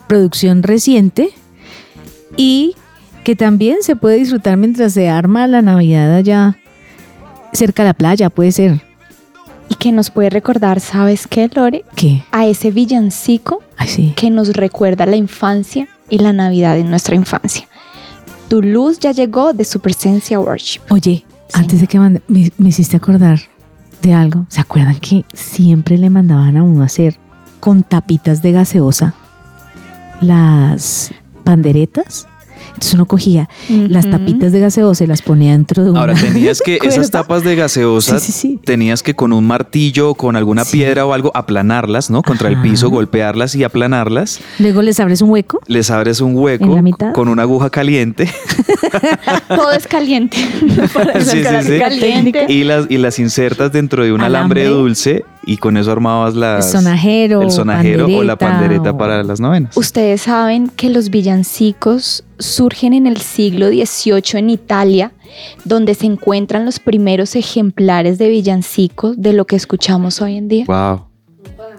producción 0.07 0.63
reciente 0.63 1.31
y 2.37 2.75
que 3.25 3.35
también 3.37 3.79
se 3.83 3.97
puede 3.97 4.17
disfrutar 4.17 4.57
mientras 4.57 4.93
se 4.93 5.09
arma 5.09 5.47
la 5.47 5.63
Navidad 5.63 6.15
allá 6.15 6.59
cerca 7.53 7.83
de 7.83 7.89
la 7.89 7.95
playa, 7.95 8.31
puede 8.31 8.53
ser. 8.53 8.83
Y 9.69 9.75
que 9.75 9.93
nos 9.93 10.11
puede 10.11 10.31
recordar, 10.31 10.81
¿sabes 10.81 11.27
qué, 11.27 11.49
Lore? 11.53 11.85
¿Qué? 11.95 12.23
A 12.31 12.47
ese 12.47 12.71
villancico 12.71 13.63
Ay, 13.77 13.89
sí. 13.89 14.13
que 14.17 14.31
nos 14.31 14.55
recuerda 14.55 15.07
la 15.07 15.17
infancia 15.17 15.89
y 16.09 16.19
la 16.19 16.33
Navidad 16.33 16.79
en 16.79 16.91
nuestra 16.91 17.15
infancia. 17.15 17.68
Tu 18.49 18.63
luz 18.63 18.99
ya 18.99 19.13
llegó 19.13 19.53
de 19.53 19.65
su 19.65 19.81
presencia 19.81 20.41
worship. 20.41 20.81
Oye, 20.91 21.25
antes 21.53 21.81
de 21.81 21.87
que 21.87 21.99
mande, 21.99 22.23
me, 22.29 22.51
me 22.57 22.71
hiciste 22.71 22.97
acordar 22.97 23.41
de 24.03 24.15
algo. 24.15 24.47
¿Se 24.49 24.61
acuerdan 24.61 24.99
que 24.99 25.25
siempre 25.35 25.99
le 25.99 26.11
mandaban 26.11 26.57
a 26.57 26.63
uno 26.63 26.83
a 26.83 26.87
hacer 26.87 27.17
con 27.61 27.83
tapitas 27.83 28.43
de 28.43 28.53
gaseosa 28.53 29.15
las 30.21 31.13
panderetas? 31.45 32.27
Entonces 32.79 32.95
uno 32.95 33.07
cogía 33.07 33.49
las 33.69 34.09
tapitas 34.09 34.53
de 34.53 34.61
gaseosa 34.61 35.03
y 35.03 35.09
las 35.09 35.21
ponía 35.21 35.51
dentro 35.51 35.83
de 35.83 35.91
una 35.91 36.01
Ahora 36.01 36.15
tenías 36.15 36.63
que 36.65 36.77
esas 36.77 36.95
cuerda. 36.95 37.11
tapas 37.11 37.43
de 37.43 37.57
gaseosa, 37.57 38.21
Sí, 38.21 38.31
sí, 38.31 38.33
sí. 38.33 38.61
tenías 38.65 39.03
que 39.03 39.15
con 39.15 39.33
un 39.33 39.45
martillo 39.49 40.11
o 40.11 40.15
con 40.15 40.37
alguna 40.37 40.65
Sí. 40.65 40.77
piedra 40.79 41.05
o 41.05 41.13
algo 41.13 41.33
aplanarlas, 41.35 42.09
¿no? 42.09 42.23
Contra 42.23 42.49
el 42.49 42.55
Ajá. 42.55 42.63
piso, 42.63 42.89
golpearlas 42.89 43.57
y 43.57 43.65
aplanarlas. 43.65 44.39
Luego 44.61 44.83
les 44.83 45.01
abres 45.01 45.23
un 45.23 45.31
hueco. 45.31 45.59
Les 45.67 45.91
abres 45.91 46.21
un 46.21 46.31
¿En 46.31 46.37
hueco 46.39 46.75
la 46.77 46.83
mitad? 46.83 47.13
con 47.13 47.29
una 47.29 47.43
aguja 47.43 47.69
caliente 47.71 48.31
Todo 49.49 49.73
es 49.73 49.87
caliente. 49.89 50.39
Caliente. 51.79 52.47
y 52.49 52.65
las, 52.65 52.87
y 52.89 52.99
las 52.99 53.19
insertas 53.19 53.73
dentro 53.73 54.05
de 54.05 54.13
un 54.13 54.21
alambre, 54.21 54.63
Alambre. 54.63 54.83
dulce 54.83 55.25
y 55.45 55.57
con 55.57 55.77
eso 55.77 55.91
armabas 55.91 56.35
las, 56.35 56.67
El 56.67 56.73
sonajero, 56.73 57.43
el 57.43 57.51
sonajero 57.51 58.07
o 58.07 58.23
la 58.23 58.37
pandereta, 58.37 58.39
pandereta 58.39 58.91
o- 58.93 58.99
para 58.99 59.23
las 59.23 59.41
novenas. 59.41 59.77
Ustedes 59.77 60.23
saben 60.23 60.69
que 60.69 60.91
los 60.91 61.11
villancicos 61.11 62.25
surgen 62.39 62.68
en 62.83 63.07
el 63.07 63.17
siglo 63.19 63.69
XVIII 63.69 64.23
en 64.39 64.51
Italia, 64.51 65.13
donde 65.65 65.95
se 65.95 66.07
encuentran 66.07 66.65
los 66.65 66.79
primeros 66.79 67.37
ejemplares 67.37 68.19
de 68.19 68.29
villancicos 68.29 69.21
de 69.21 69.33
lo 69.33 69.47
que 69.47 69.57
escuchamos 69.57 70.21
hoy 70.21 70.37
en 70.37 70.49
día. 70.49 70.65
Wow. 70.67 71.05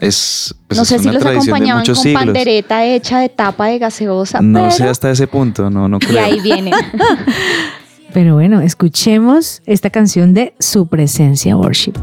Es, 0.01 0.55
pues 0.67 0.77
no 0.77 0.83
es 0.83 0.89
sé 0.89 0.99
si 0.99 1.09
los 1.09 1.25
acompañaban 1.25 1.85
con 1.85 1.95
siglos. 1.95 2.23
pandereta 2.23 2.85
hecha 2.85 3.19
de 3.19 3.29
tapa 3.29 3.67
de 3.67 3.79
gaseosa, 3.79 4.39
No 4.41 4.59
pero 4.59 4.71
sé 4.71 4.83
hasta 4.85 5.11
ese 5.11 5.27
punto, 5.27 5.69
no, 5.69 5.87
no 5.89 5.97
y 5.97 6.05
creo. 6.05 6.23
ahí 6.23 6.39
viene. 6.39 6.71
Pero 8.13 8.33
bueno, 8.33 8.61
escuchemos 8.61 9.61
esta 9.67 9.89
canción 9.91 10.33
de 10.33 10.53
su 10.59 10.87
presencia 10.87 11.55
worship. 11.55 11.93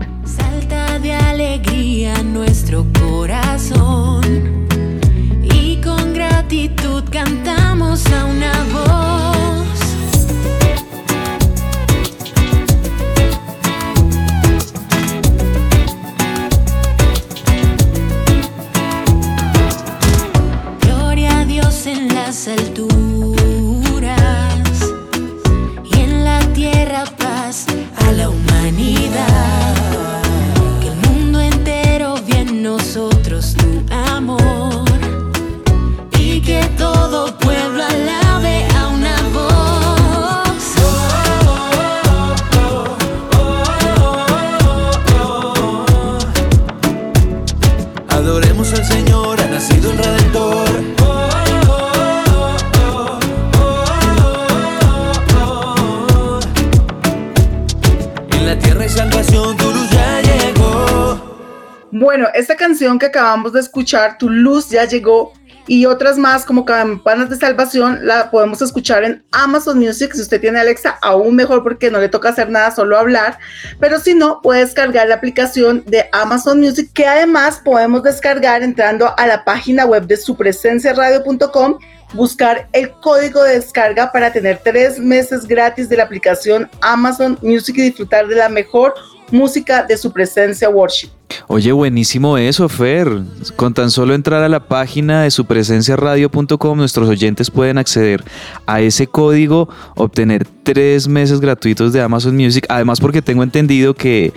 Bueno, 62.17 62.31
esta 62.33 62.57
canción 62.57 62.99
que 62.99 63.05
acabamos 63.05 63.53
de 63.53 63.61
escuchar, 63.61 64.17
Tu 64.17 64.31
luz 64.31 64.71
ya 64.71 64.87
llegó, 64.87 65.35
y 65.67 65.85
otras 65.85 66.17
más 66.17 66.47
como 66.47 66.65
Campanas 66.65 67.29
de 67.29 67.37
Salvación, 67.37 68.07
la 68.07 68.31
podemos 68.31 68.63
escuchar 68.63 69.05
en 69.05 69.23
Amazon 69.33 69.79
Music. 69.79 70.15
Si 70.15 70.23
usted 70.23 70.41
tiene 70.41 70.59
Alexa, 70.59 70.99
aún 71.03 71.37
mejor 71.37 71.63
porque 71.63 71.91
no 71.91 71.99
le 71.99 72.09
toca 72.09 72.31
hacer 72.31 72.49
nada, 72.49 72.71
solo 72.71 72.97
hablar. 72.97 73.39
Pero 73.81 74.01
si 74.01 74.15
no, 74.15 74.41
puede 74.41 74.61
descargar 74.61 75.09
la 75.09 75.17
aplicación 75.17 75.85
de 75.85 76.09
Amazon 76.11 76.59
Music, 76.59 76.91
que 76.95 77.07
además 77.07 77.61
podemos 77.63 78.03
descargar 78.03 78.63
entrando 78.63 79.13
a 79.19 79.27
la 79.27 79.45
página 79.45 79.85
web 79.85 80.07
de 80.07 80.17
supresenciaradio.com 80.17 81.79
buscar 82.15 82.67
el 82.73 82.93
código 83.03 83.43
de 83.43 83.57
descarga 83.57 84.11
para 84.11 84.33
tener 84.33 84.63
tres 84.65 84.99
meses 84.99 85.47
gratis 85.47 85.91
de 85.91 85.99
la 85.99 86.05
aplicación 86.05 86.71
Amazon 86.81 87.39
Music 87.43 87.77
y 87.77 87.83
disfrutar 87.83 88.27
de 88.27 88.37
la 88.37 88.49
mejor 88.49 88.95
música 89.31 89.83
de 89.83 89.99
su 89.99 90.11
presencia 90.11 90.71
worship. 90.71 91.11
Oye, 91.49 91.73
buenísimo 91.73 92.39
eso, 92.39 92.69
Fer. 92.69 93.09
Con 93.57 93.75
tan 93.75 93.91
solo 93.91 94.15
entrar 94.15 94.43
a 94.43 94.49
la 94.49 94.61
página 94.61 95.23
de 95.23 95.31
supresenciaradio.com, 95.31 96.77
nuestros 96.79 97.09
oyentes 97.09 97.51
pueden 97.51 97.79
acceder 97.79 98.25
a 98.67 98.81
ese 98.81 99.07
código, 99.07 99.69
obtener 99.97 100.47
tres 100.63 101.09
meses 101.09 101.41
gratuitos 101.41 101.93
de 101.93 102.01
Amazon 102.03 102.37
Music. 102.37 102.67
Además, 102.69 103.01
porque 103.01 103.23
tengo 103.23 103.43
entendido 103.43 103.95
que 103.95 104.33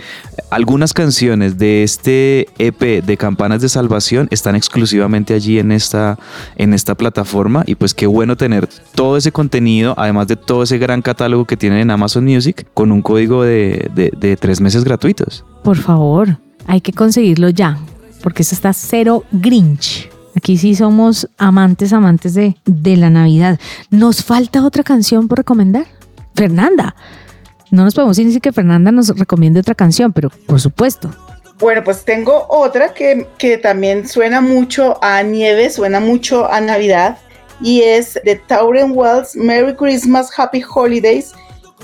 algunas 0.50 0.92
canciones 0.92 1.58
de 1.58 1.82
este 1.82 2.48
EP 2.58 3.04
de 3.04 3.16
Campanas 3.16 3.60
de 3.62 3.68
Salvación 3.68 4.28
están 4.30 4.54
exclusivamente 4.56 5.34
allí 5.34 5.58
en 5.58 5.72
esta, 5.72 6.18
en 6.56 6.72
esta 6.74 6.94
plataforma. 6.94 7.62
Y 7.66 7.74
pues 7.74 7.94
qué 7.94 8.06
bueno 8.06 8.36
tener 8.36 8.68
todo 8.94 9.16
ese 9.16 9.32
contenido, 9.32 9.94
además 9.96 10.28
de 10.28 10.36
todo 10.36 10.62
ese 10.62 10.78
gran 10.78 11.02
catálogo 11.02 11.44
que 11.44 11.56
tienen 11.56 11.78
en 11.80 11.90
Amazon 11.90 12.24
Music, 12.24 12.66
con 12.74 12.92
un 12.92 13.02
código 13.02 13.42
de, 13.42 13.90
de- 13.94 14.12
de 14.16 14.36
tres 14.36 14.60
meses 14.60 14.84
gratuitos. 14.84 15.44
Por 15.64 15.76
favor, 15.76 16.38
hay 16.70 16.80
que 16.80 16.92
conseguirlo 16.92 17.48
ya, 17.48 17.78
porque 18.22 18.42
eso 18.42 18.54
está 18.54 18.72
cero 18.72 19.24
Grinch. 19.32 20.08
Aquí 20.36 20.56
sí 20.56 20.76
somos 20.76 21.28
amantes, 21.36 21.92
amantes 21.92 22.34
de, 22.34 22.56
de 22.64 22.96
la 22.96 23.10
Navidad. 23.10 23.58
¿Nos 23.90 24.22
falta 24.22 24.64
otra 24.64 24.84
canción 24.84 25.26
por 25.26 25.38
recomendar? 25.38 25.86
Fernanda. 26.36 26.94
No 27.72 27.82
nos 27.82 27.94
podemos 27.94 28.16
decir 28.16 28.40
que 28.40 28.52
Fernanda 28.52 28.92
nos 28.92 29.08
recomiende 29.18 29.58
otra 29.58 29.74
canción, 29.74 30.12
pero 30.12 30.30
por 30.30 30.60
supuesto. 30.60 31.10
Bueno, 31.58 31.82
pues 31.82 32.04
tengo 32.04 32.46
otra 32.48 32.94
que, 32.94 33.26
que 33.36 33.58
también 33.58 34.06
suena 34.08 34.40
mucho 34.40 34.96
a 35.02 35.24
nieve, 35.24 35.70
suena 35.70 35.98
mucho 35.98 36.50
a 36.50 36.60
Navidad, 36.60 37.18
y 37.60 37.82
es 37.82 38.18
de 38.24 38.36
Tauren 38.36 38.92
Wells, 38.94 39.34
Merry 39.34 39.74
Christmas, 39.74 40.30
Happy 40.36 40.62
Holidays, 40.72 41.32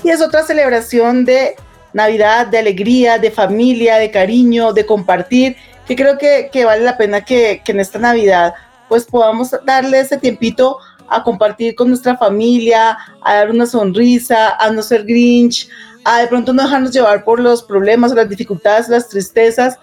y 0.01 0.09
es 0.09 0.21
otra 0.21 0.43
celebración 0.43 1.25
de 1.25 1.55
Navidad, 1.97 2.47
de 2.47 2.59
alegría, 2.59 3.17
de 3.17 3.31
familia, 3.31 3.97
de 3.97 4.09
cariño, 4.11 4.71
de 4.71 4.85
compartir, 4.85 5.57
que 5.85 5.95
creo 5.95 6.17
que, 6.17 6.49
que 6.51 6.63
vale 6.63 6.83
la 6.83 6.97
pena 6.97 7.25
que, 7.25 7.61
que 7.65 7.71
en 7.73 7.79
esta 7.79 7.99
Navidad 7.99 8.53
pues 8.87 9.05
podamos 9.05 9.53
darle 9.65 9.99
ese 9.99 10.17
tiempito 10.17 10.77
a 11.09 11.23
compartir 11.23 11.75
con 11.75 11.89
nuestra 11.89 12.17
familia, 12.17 12.97
a 13.21 13.33
dar 13.35 13.49
una 13.49 13.65
sonrisa, 13.65 14.55
a 14.57 14.69
no 14.71 14.81
ser 14.81 15.03
grinch, 15.05 15.69
a 16.03 16.21
de 16.21 16.27
pronto 16.27 16.53
no 16.53 16.63
dejarnos 16.63 16.91
llevar 16.91 17.23
por 17.23 17.39
los 17.39 17.63
problemas, 17.63 18.13
las 18.13 18.29
dificultades, 18.29 18.89
las 18.89 19.09
tristezas. 19.09 19.77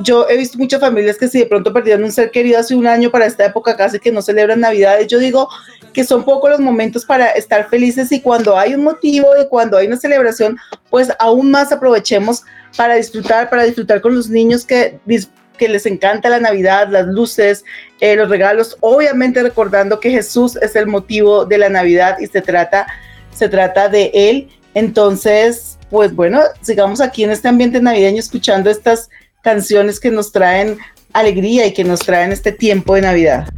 Yo 0.00 0.28
he 0.28 0.36
visto 0.36 0.58
muchas 0.58 0.80
familias 0.80 1.16
que 1.16 1.28
si 1.28 1.38
de 1.38 1.46
pronto 1.46 1.72
perdieron 1.72 2.04
un 2.04 2.12
ser 2.12 2.30
querido 2.30 2.58
hace 2.58 2.74
un 2.74 2.86
año 2.86 3.10
para 3.10 3.26
esta 3.26 3.46
época 3.46 3.76
casi 3.76 3.98
que 3.98 4.12
no 4.12 4.22
celebran 4.22 4.60
Navidades, 4.60 5.06
yo 5.06 5.18
digo 5.18 5.48
que 5.92 6.04
son 6.04 6.24
pocos 6.24 6.50
los 6.50 6.60
momentos 6.60 7.04
para 7.04 7.30
estar 7.30 7.68
felices 7.68 8.12
y 8.12 8.20
cuando 8.20 8.56
hay 8.56 8.74
un 8.74 8.84
motivo 8.84 9.28
y 9.40 9.46
cuando 9.48 9.76
hay 9.76 9.86
una 9.86 9.96
celebración, 9.96 10.58
pues 10.90 11.08
aún 11.18 11.50
más 11.50 11.72
aprovechemos 11.72 12.44
para 12.76 12.94
disfrutar, 12.94 13.48
para 13.48 13.64
disfrutar 13.64 14.00
con 14.00 14.14
los 14.14 14.28
niños 14.28 14.64
que, 14.64 14.98
les 15.58 15.86
encanta 15.86 16.28
la 16.28 16.38
Navidad, 16.38 16.88
las 16.88 17.06
luces, 17.06 17.64
eh, 18.00 18.14
los 18.14 18.28
regalos, 18.28 18.76
obviamente 18.80 19.42
recordando 19.42 19.98
que 19.98 20.10
Jesús 20.10 20.54
es 20.56 20.76
el 20.76 20.86
motivo 20.86 21.44
de 21.44 21.58
la 21.58 21.68
Navidad 21.68 22.18
y 22.20 22.28
se 22.28 22.42
trata, 22.42 22.86
se 23.34 23.48
trata 23.48 23.88
de 23.88 24.12
Él. 24.14 24.48
Entonces, 24.74 25.76
pues 25.90 26.14
bueno, 26.14 26.42
sigamos 26.60 27.00
aquí 27.00 27.24
en 27.24 27.30
este 27.30 27.48
ambiente 27.48 27.80
navideño 27.80 28.20
escuchando 28.20 28.70
estas 28.70 29.10
canciones 29.48 29.98
que 29.98 30.10
nos 30.10 30.30
traen 30.30 30.76
alegría 31.14 31.64
y 31.64 31.72
que 31.72 31.82
nos 31.82 32.00
traen 32.00 32.32
este 32.32 32.52
tiempo 32.52 32.96
de 32.96 33.00
Navidad. 33.00 33.48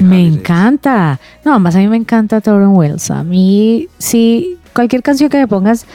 Me 0.00 0.26
encanta. 0.26 1.18
No, 1.46 1.52
además 1.52 1.76
a 1.76 1.78
mí 1.78 1.88
me 1.88 1.96
encanta 1.96 2.42
Torren 2.42 2.76
Wells. 2.76 3.10
A 3.10 3.24
mí, 3.24 3.88
sí, 3.96 4.58
cualquier 4.74 5.02
canción 5.02 5.30
que 5.30 5.38
me 5.38 5.48
pongas 5.48 5.86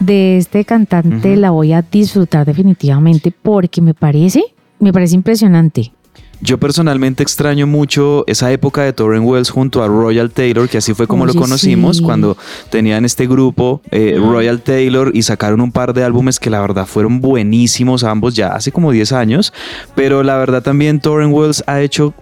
de 0.00 0.38
este 0.38 0.64
cantante 0.64 1.36
la 1.36 1.50
voy 1.50 1.72
a 1.72 1.82
disfrutar 1.82 2.46
definitivamente 2.46 3.30
porque 3.30 3.80
me 3.80 3.94
parece, 3.94 4.42
me 4.78 4.92
parece 4.92 5.14
impresionante. 5.14 5.92
Yo 6.42 6.58
personalmente 6.58 7.22
extraño 7.22 7.66
mucho 7.66 8.24
esa 8.26 8.50
época 8.50 8.82
de 8.82 8.92
Torren 8.94 9.24
Wells 9.24 9.50
junto 9.50 9.82
a 9.82 9.88
Royal 9.88 10.30
Taylor, 10.30 10.68
que 10.68 10.78
así 10.78 10.94
fue 10.94 11.06
como 11.06 11.26
lo 11.26 11.34
conocimos 11.34 11.98
sí. 11.98 12.02
cuando 12.02 12.36
tenían 12.70 13.04
este 13.04 13.26
grupo 13.26 13.82
eh, 13.90 14.16
Royal 14.18 14.62
Taylor 14.62 15.10
y 15.14 15.22
sacaron 15.22 15.60
un 15.60 15.70
par 15.70 15.92
de 15.92 16.02
álbumes 16.02 16.40
que 16.40 16.48
la 16.48 16.60
verdad 16.60 16.86
fueron 16.86 17.20
buenísimos 17.20 18.04
ambos 18.04 18.34
ya 18.34 18.48
hace 18.48 18.72
como 18.72 18.90
10 18.90 19.12
años, 19.12 19.52
pero 19.94 20.22
la 20.22 20.38
verdad 20.38 20.62
también 20.62 21.00
Torren 21.00 21.30
Wells 21.30 21.62
ha 21.66 21.82
hecho 21.82 22.14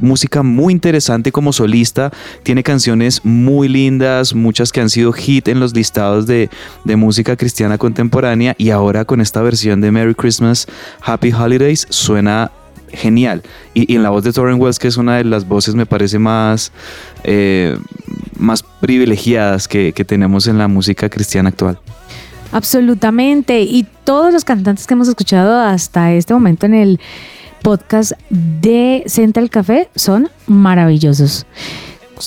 música 0.00 0.42
muy 0.42 0.72
interesante 0.72 1.30
como 1.30 1.52
solista, 1.52 2.10
tiene 2.42 2.62
canciones 2.62 3.24
muy 3.24 3.68
lindas, 3.68 4.34
muchas 4.34 4.72
que 4.72 4.80
han 4.80 4.90
sido 4.90 5.12
hit 5.12 5.48
en 5.48 5.60
los 5.60 5.74
listados 5.74 6.26
de, 6.26 6.50
de 6.84 6.96
música 6.96 7.36
cristiana 7.36 7.78
contemporánea. 7.78 8.54
Y 8.58 8.70
ahora 8.70 9.04
con 9.04 9.20
esta 9.20 9.42
versión 9.42 9.80
de 9.80 9.90
Merry 9.92 10.14
Christmas, 10.14 10.66
Happy 11.02 11.32
Holidays 11.32 11.86
suena 11.90 12.50
genial. 12.92 13.42
Y, 13.74 13.92
y 13.92 13.96
en 13.96 14.02
la 14.02 14.10
voz 14.10 14.24
de 14.24 14.32
Torren 14.32 14.60
Wells, 14.60 14.78
que 14.78 14.88
es 14.88 14.96
una 14.96 15.16
de 15.16 15.24
las 15.24 15.46
voces, 15.46 15.74
me 15.74 15.86
parece 15.86 16.18
más, 16.18 16.72
eh, 17.24 17.76
más 18.38 18.62
privilegiadas 18.62 19.68
que, 19.68 19.92
que 19.92 20.04
tenemos 20.04 20.46
en 20.46 20.58
la 20.58 20.68
música 20.68 21.08
cristiana 21.08 21.48
actual. 21.50 21.78
Absolutamente. 22.52 23.62
Y 23.62 23.86
todos 24.04 24.32
los 24.32 24.44
cantantes 24.44 24.86
que 24.86 24.94
hemos 24.94 25.08
escuchado 25.08 25.58
hasta 25.60 26.12
este 26.12 26.34
momento 26.34 26.66
en 26.66 26.74
el 26.74 27.00
podcast 27.62 28.12
de 28.30 29.04
Central 29.06 29.50
Café 29.50 29.88
son 29.94 30.28
maravillosos. 30.46 31.46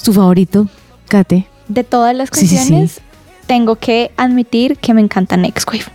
¿Tu 0.04 0.14
favorito, 0.14 0.68
Kate? 1.08 1.48
De 1.68 1.84
todas 1.84 2.16
las 2.16 2.30
Sí, 2.32 2.42
sí, 2.42 2.48
sí. 2.48 2.56
canciones, 2.58 3.02
tengo 3.48 3.76
que 3.76 4.12
admitir 4.18 4.78
que 4.78 4.94
me 4.94 5.02
encanta 5.02 5.38
Next 5.38 5.68
Wave. 5.68 5.86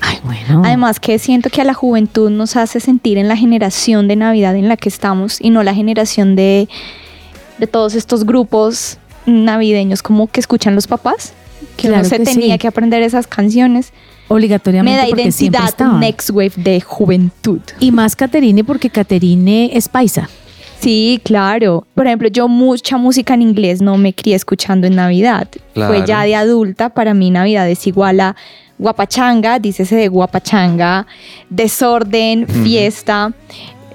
Ay, 0.00 0.18
bueno. 0.24 0.62
Además 0.64 1.00
que 1.00 1.18
siento 1.18 1.50
que 1.50 1.60
a 1.60 1.64
la 1.64 1.74
juventud 1.74 2.30
nos 2.30 2.56
hace 2.56 2.80
sentir 2.80 3.18
en 3.18 3.28
la 3.28 3.36
generación 3.36 4.08
de 4.08 4.16
Navidad 4.16 4.56
en 4.56 4.68
la 4.68 4.76
que 4.76 4.88
estamos 4.88 5.40
y 5.40 5.50
no 5.50 5.62
la 5.62 5.74
generación 5.74 6.36
de, 6.36 6.68
de 7.58 7.66
todos 7.66 7.94
estos 7.94 8.24
grupos 8.24 8.98
navideños 9.26 10.02
como 10.02 10.28
que 10.28 10.40
escuchan 10.40 10.74
los 10.74 10.86
papás, 10.86 11.32
que 11.76 11.88
Claro 11.88 12.02
no 12.02 12.08
se 12.08 12.18
que 12.18 12.24
tenía 12.24 12.54
sí. 12.54 12.58
que 12.58 12.68
aprender 12.68 13.02
esas 13.02 13.26
canciones. 13.26 13.92
Obligatoriamente 14.28 14.96
Me 14.96 15.02
da 15.02 15.08
porque 15.08 15.30
siempre 15.30 15.58
identidad 15.58 15.68
estaban. 15.68 16.00
Next 16.00 16.30
Wave 16.30 16.52
de 16.56 16.80
juventud. 16.80 17.60
Y 17.78 17.92
más 17.92 18.16
Caterine 18.16 18.64
porque 18.64 18.90
Caterine 18.90 19.70
es 19.72 19.88
paisa. 19.88 20.28
Sí, 20.80 21.20
claro. 21.24 21.86
Por 21.94 22.06
ejemplo, 22.06 22.28
yo 22.28 22.48
mucha 22.48 22.96
música 22.98 23.34
en 23.34 23.42
inglés 23.42 23.80
no 23.80 23.96
me 23.96 24.12
crié 24.14 24.34
escuchando 24.34 24.86
en 24.86 24.96
Navidad. 24.96 25.48
Claro. 25.74 25.94
Fue 25.94 26.06
ya 26.06 26.22
de 26.24 26.34
adulta, 26.34 26.90
para 26.90 27.14
mí 27.14 27.30
Navidad 27.30 27.68
es 27.70 27.86
igual 27.86 28.20
a 28.20 28.36
guapachanga, 28.78 29.58
dícese 29.58 29.96
de 29.96 30.08
guapachanga, 30.08 31.06
desorden, 31.50 32.46
fiesta. 32.46 33.32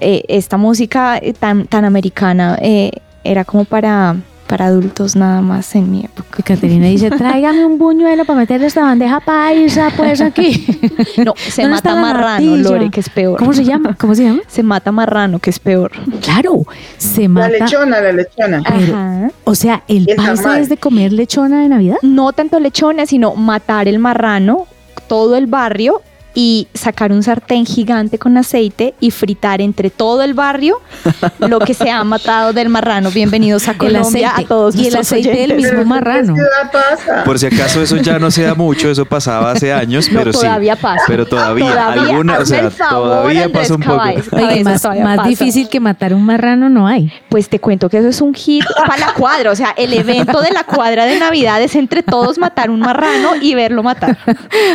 Eh, 0.00 0.24
esta 0.28 0.56
música 0.56 1.18
eh, 1.18 1.32
tan, 1.32 1.66
tan 1.66 1.84
americana 1.84 2.58
eh, 2.60 2.90
era 3.22 3.44
como 3.44 3.64
para, 3.64 4.16
para 4.48 4.66
adultos 4.66 5.14
nada 5.14 5.40
más 5.42 5.76
en 5.76 5.92
mi 5.92 6.00
época. 6.04 6.28
Que 6.36 6.42
Caterina 6.42 6.88
dice, 6.88 7.08
tráigame 7.10 7.64
un 7.64 7.78
buñuelo 7.78 8.24
para 8.24 8.40
meterle 8.40 8.66
esta 8.66 8.82
bandeja 8.82 9.20
paisa, 9.20 9.90
pues 9.96 10.20
aquí. 10.20 10.66
No, 11.24 11.34
se 11.36 11.62
¿Dónde 11.62 11.76
mata 11.76 11.94
la 11.94 12.00
marrano? 12.00 12.56
Lore, 12.56 12.90
que 12.90 12.98
es 13.00 13.08
peor. 13.10 13.38
¿Cómo 13.38 13.52
se 13.52 13.64
llama? 13.64 13.94
¿Cómo 14.00 14.14
se 14.14 14.24
llama? 14.24 14.40
Se 14.48 14.62
mata 14.64 14.90
marrano, 14.90 15.38
que 15.38 15.50
es 15.50 15.58
peor. 15.60 15.92
Claro, 16.22 16.62
se 16.96 17.22
La 17.22 17.28
mata. 17.28 17.48
lechona, 17.50 18.00
la 18.00 18.12
lechona. 18.12 18.62
Pero, 18.66 18.96
Ajá. 18.96 19.30
o 19.44 19.54
sea, 19.54 19.82
el 19.88 20.08
El 20.08 20.16
paisa 20.16 20.42
tamal. 20.42 20.60
es 20.62 20.68
de 20.68 20.78
comer 20.78 21.12
lechona 21.12 21.62
de 21.62 21.68
Navidad. 21.68 21.96
no 22.02 22.32
tanto 22.32 22.58
lechones, 22.58 23.10
sino 23.10 23.34
matar 23.36 23.86
el 23.88 23.98
marrano, 23.98 24.66
todo 25.08 25.36
el 25.36 25.46
barrio 25.46 26.02
y 26.34 26.68
sacar 26.74 27.12
un 27.12 27.22
sartén 27.22 27.66
gigante 27.66 28.18
con 28.18 28.36
aceite 28.36 28.94
y 29.00 29.10
fritar 29.10 29.60
entre 29.60 29.90
todo 29.90 30.22
el 30.22 30.34
barrio 30.34 30.80
lo 31.38 31.58
que 31.58 31.74
se 31.74 31.90
ha 31.90 32.02
matado 32.04 32.52
del 32.52 32.68
marrano. 32.68 33.10
Bienvenidos 33.10 33.68
a 33.68 33.74
Colombia 33.76 34.30
aceite. 34.30 34.44
a 34.44 34.48
todos 34.48 34.74
Y 34.76 34.88
el 34.88 34.96
aceite 34.96 35.30
del 35.30 35.54
mismo 35.56 35.70
Pero, 35.72 35.82
¿en 35.82 35.88
marrano. 35.88 36.34
Por 37.24 37.38
si 37.38 37.46
acaso 37.46 37.82
eso 37.82 37.96
ya 37.96 38.18
no 38.18 38.30
se 38.30 38.42
da 38.42 38.54
mucho, 38.54 38.90
eso 38.90 39.04
pasaba 39.04 39.52
hace 39.52 39.72
años, 39.72 40.10
No, 40.10 40.18
pero 40.20 40.32
sí. 40.32 40.40
todavía 40.40 40.76
pasa. 40.76 41.04
Pero 41.06 41.26
todavía, 41.26 41.70
Todavía, 41.70 42.02
alguna, 42.02 42.38
o 42.38 42.46
sea, 42.46 42.70
todavía 42.70 43.48
pasa 43.50 43.74
un 43.74 43.82
poco. 43.82 44.02
Oye, 44.32 44.64
más, 44.64 44.82
todavía 44.82 45.04
más 45.04 45.16
pasa. 45.18 45.28
difícil 45.28 45.68
que 45.68 45.80
matar 45.80 46.14
un 46.14 46.24
marrano 46.24 46.68
no 46.68 46.86
hay. 46.86 47.12
Pues 47.28 47.48
te 47.48 47.58
cuento 47.58 47.88
que 47.88 47.98
eso 47.98 48.08
es 48.08 48.20
un 48.20 48.34
hit 48.34 48.64
para 48.86 49.06
la 49.06 49.14
cuadra. 49.14 49.50
O 49.50 49.56
sea, 49.56 49.74
el 49.76 49.92
evento 49.92 50.40
de 50.40 50.50
la 50.50 50.64
cuadra 50.64 51.04
de 51.04 51.18
Navidad 51.18 51.60
es 51.62 51.74
entre 51.76 52.02
todos 52.02 52.38
matar 52.38 52.70
un 52.70 52.80
marrano 52.80 53.36
y 53.40 53.54
verlo 53.54 53.82
matar. 53.82 54.16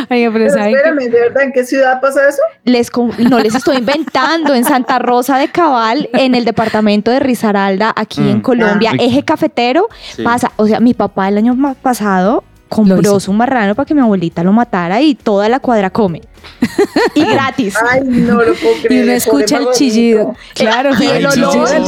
Oye, 0.10 0.30
pero 0.32 0.32
Pero 0.32 0.48
espérame, 0.48 1.00
¿de 1.00 1.10
verdad 1.10 1.42
en 1.48 1.54
qué 1.54 1.66
ciudad 1.66 2.00
pasa 2.00 2.28
eso? 2.30 2.42
Les 2.64 2.90
con- 2.92 3.12
no 3.30 3.40
les 3.40 3.56
estoy 3.56 3.78
inventando 3.84 4.54
en 4.54 4.64
Santa 4.64 5.00
Rosa 5.00 5.38
de 5.38 5.48
Cabal, 5.50 6.10
en 6.14 6.36
el 6.36 6.46
departamento 6.46 7.12
de 7.12 7.20
Risaralda, 7.20 7.92
aquí 7.96 8.22
en 8.30 8.38
Mm. 8.38 8.42
Colombia, 8.42 8.92
Ah. 8.94 8.98
eje 9.00 9.24
cafetero, 9.24 9.88
Sí. 10.16 10.24
pasa. 10.24 10.52
O 10.58 10.68
sea, 10.68 10.80
mi 10.80 10.94
papá 10.94 11.28
el 11.30 11.38
año 11.38 11.58
pasado 11.82 12.44
compró 12.68 13.20
su 13.20 13.34
marrano 13.34 13.76
para 13.76 13.86
que 13.86 13.94
mi 13.94 14.02
abuelita 14.02 14.44
lo 14.44 14.52
matara 14.54 15.02
y 15.02 15.16
toda 15.16 15.50
la 15.50 15.60
cuadra 15.60 15.90
come. 15.90 16.22
Y 17.16 17.24
gratis. 17.26 17.76
Ay, 17.90 18.02
no 18.04 18.36
lo 18.44 18.54
puedo 18.54 18.76
creer. 18.82 18.92
Y 18.92 19.04
uno 19.04 19.12
escucha 19.14 19.58
el 19.58 19.68
chillido. 19.74 20.36
Claro, 20.54 20.92
y 21.00 21.06
el 21.06 21.26
olor, 21.26 21.68
el 21.70 21.84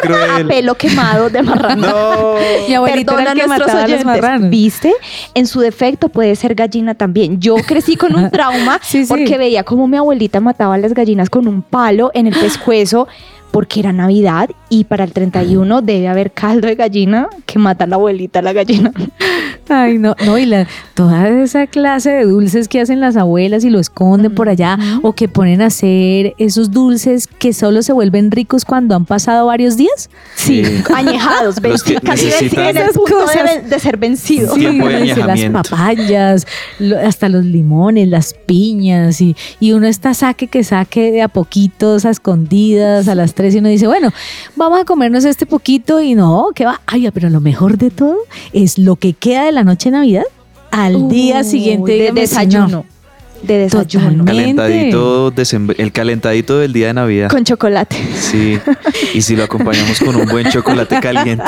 cruel. 0.00 0.30
a 0.30 0.44
pelo 0.46 0.74
quemado 0.74 1.30
de 1.30 1.42
marrano. 1.42 1.86
No. 1.86 2.34
Mi 2.68 2.74
abuelito 2.74 3.14
Perdona 3.14 3.32
era 3.32 3.44
el 3.44 3.52
a 3.52 3.64
que 3.64 3.70
a 3.70 3.88
los 3.88 4.04
marranos. 4.04 4.50
¿Viste? 4.50 4.92
En 5.34 5.46
su 5.46 5.60
defecto 5.60 6.08
puede 6.08 6.34
ser 6.36 6.54
gallina 6.54 6.94
también. 6.94 7.40
Yo 7.40 7.54
crecí 7.56 7.96
con 7.96 8.14
un 8.14 8.30
trauma 8.32 8.78
Sí, 8.82 9.04
sí. 9.04 9.08
porque 9.08 9.38
veía 9.38 9.62
como 9.62 9.86
mi 9.86 9.96
abuelita 9.96 10.40
mataba 10.40 10.74
a 10.74 10.78
las 10.78 10.92
gallinas 10.92 11.30
con 11.30 11.46
un 11.48 11.62
palo 11.62 12.10
en 12.14 12.26
el 12.26 12.34
pescuezo 12.34 13.08
porque 13.50 13.80
era 13.80 13.92
Navidad 13.92 14.50
y 14.70 14.84
para 14.84 15.04
el 15.04 15.12
31 15.12 15.82
debe 15.82 16.08
haber 16.08 16.32
caldo 16.32 16.68
de 16.68 16.74
gallina 16.74 17.28
que 17.46 17.58
mata 17.58 17.84
a 17.84 17.86
la 17.86 17.96
abuelita 17.96 18.40
a 18.40 18.42
la 18.42 18.52
gallina. 18.52 18.92
Ay, 19.70 19.98
no, 19.98 20.14
no, 20.24 20.38
y 20.38 20.46
la, 20.46 20.66
toda 20.94 21.28
esa 21.28 21.66
clase 21.66 22.10
de 22.10 22.24
dulces 22.24 22.68
que 22.68 22.80
hacen 22.80 23.00
las 23.00 23.16
abuelas 23.16 23.64
y 23.64 23.70
lo 23.70 23.78
esconden 23.78 24.34
por 24.34 24.48
allá, 24.48 24.78
o 25.02 25.12
que 25.12 25.28
ponen 25.28 25.60
a 25.60 25.66
hacer 25.66 26.34
esos 26.38 26.70
dulces 26.70 27.26
que 27.26 27.52
solo 27.52 27.82
se 27.82 27.92
vuelven 27.92 28.30
ricos 28.30 28.64
cuando 28.64 28.94
han 28.94 29.04
pasado 29.04 29.46
varios 29.46 29.76
días. 29.76 30.08
Sí. 30.36 30.62
Añejados, 30.94 31.56
casi 32.02 32.28
Esas 32.28 32.92
punto 32.94 33.26
de, 33.68 33.78
ser 33.78 33.96
vencidos. 33.98 34.54
Sí. 34.54 34.78
Las 34.78 35.40
papayas, 35.50 36.46
lo- 36.78 36.98
hasta 36.98 37.28
los 37.28 37.44
limones, 37.44 38.08
las 38.08 38.32
piñas, 38.34 39.20
y, 39.20 39.36
y 39.60 39.72
uno 39.72 39.86
está 39.86 40.14
saque 40.14 40.46
que 40.46 40.64
saque 40.64 41.12
de 41.12 41.22
a 41.22 41.28
poquitos, 41.28 42.04
a 42.06 42.10
escondidas, 42.10 43.06
a 43.08 43.14
las 43.14 43.34
tres, 43.34 43.54
y 43.54 43.58
uno 43.58 43.68
dice, 43.68 43.86
bueno, 43.86 44.12
vamos 44.58 44.80
a 44.80 44.84
comernos 44.84 45.24
este 45.24 45.46
poquito, 45.46 46.00
y 46.00 46.14
no, 46.14 46.48
¿qué 46.54 46.66
va? 46.66 46.80
Ay, 46.86 47.10
pero 47.12 47.30
lo 47.30 47.40
mejor 47.40 47.78
de 47.78 47.90
todo 47.90 48.18
es 48.52 48.76
lo 48.78 48.96
que 48.96 49.14
queda 49.14 49.44
de 49.44 49.52
la 49.52 49.64
noche 49.64 49.90
de 49.90 49.96
Navidad 49.96 50.24
al 50.70 51.08
día 51.08 51.44
siguiente 51.44 51.92
de 51.92 52.12
dígame 52.12 52.26
si 52.26 52.46
no. 52.46 52.84
De 53.42 53.58
desayuno. 53.58 54.24
Totalmente. 54.24 54.56
Calentadito, 54.56 55.32
el 55.78 55.92
calentadito 55.92 56.58
del 56.58 56.72
día 56.72 56.88
de 56.88 56.94
Navidad. 56.94 57.30
Con 57.30 57.44
chocolate. 57.44 57.96
Sí, 58.14 58.58
y 59.14 59.22
si 59.22 59.36
lo 59.36 59.44
acompañamos 59.44 59.98
con 60.00 60.16
un 60.16 60.26
buen 60.26 60.48
chocolate 60.50 61.00
caliente. 61.00 61.44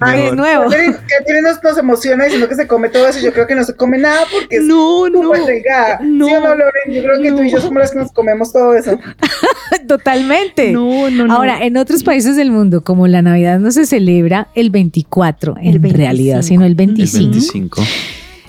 Ay, 0.00 0.22
de 0.30 0.32
nuevo. 0.36 0.64
Catherine, 0.64 1.42
nos, 1.42 1.62
nos 1.62 1.78
emociona 1.78 2.24
diciendo 2.24 2.48
que 2.48 2.54
se 2.54 2.66
come 2.66 2.88
todo 2.88 3.06
eso. 3.08 3.20
Yo 3.20 3.32
creo 3.32 3.46
que 3.46 3.54
no 3.54 3.64
se 3.64 3.74
come 3.74 3.98
nada 3.98 4.22
porque 4.32 4.56
es 4.56 4.62
No, 4.64 5.08
no, 5.08 5.22
súper 5.22 5.44
delgada. 5.44 6.00
no, 6.02 6.26
¿Sí 6.26 6.32
o 6.34 6.40
no, 6.40 6.48
Loren? 6.54 6.92
Yo 6.92 7.02
creo 7.02 7.22
que 7.22 7.32
tú 7.32 7.42
y 7.42 7.50
yo 7.50 7.60
somos 7.60 7.78
las 7.80 7.92
que 7.92 7.98
nos 7.98 8.12
comemos 8.12 8.52
todo 8.52 8.74
eso. 8.74 8.98
Totalmente. 9.88 10.72
No, 10.72 11.10
no, 11.10 11.26
no. 11.26 11.34
Ahora, 11.34 11.64
en 11.64 11.76
otros 11.76 12.02
países 12.02 12.36
del 12.36 12.50
mundo, 12.50 12.82
como 12.82 13.06
la 13.06 13.22
Navidad 13.22 13.58
no 13.58 13.70
se 13.70 13.86
celebra 13.86 14.48
el 14.54 14.70
24 14.70 15.56
en 15.58 15.80
25. 15.80 15.96
realidad, 15.96 16.42
sino 16.42 16.62
el 16.64 16.72
El 16.72 16.74
25. 16.76 17.82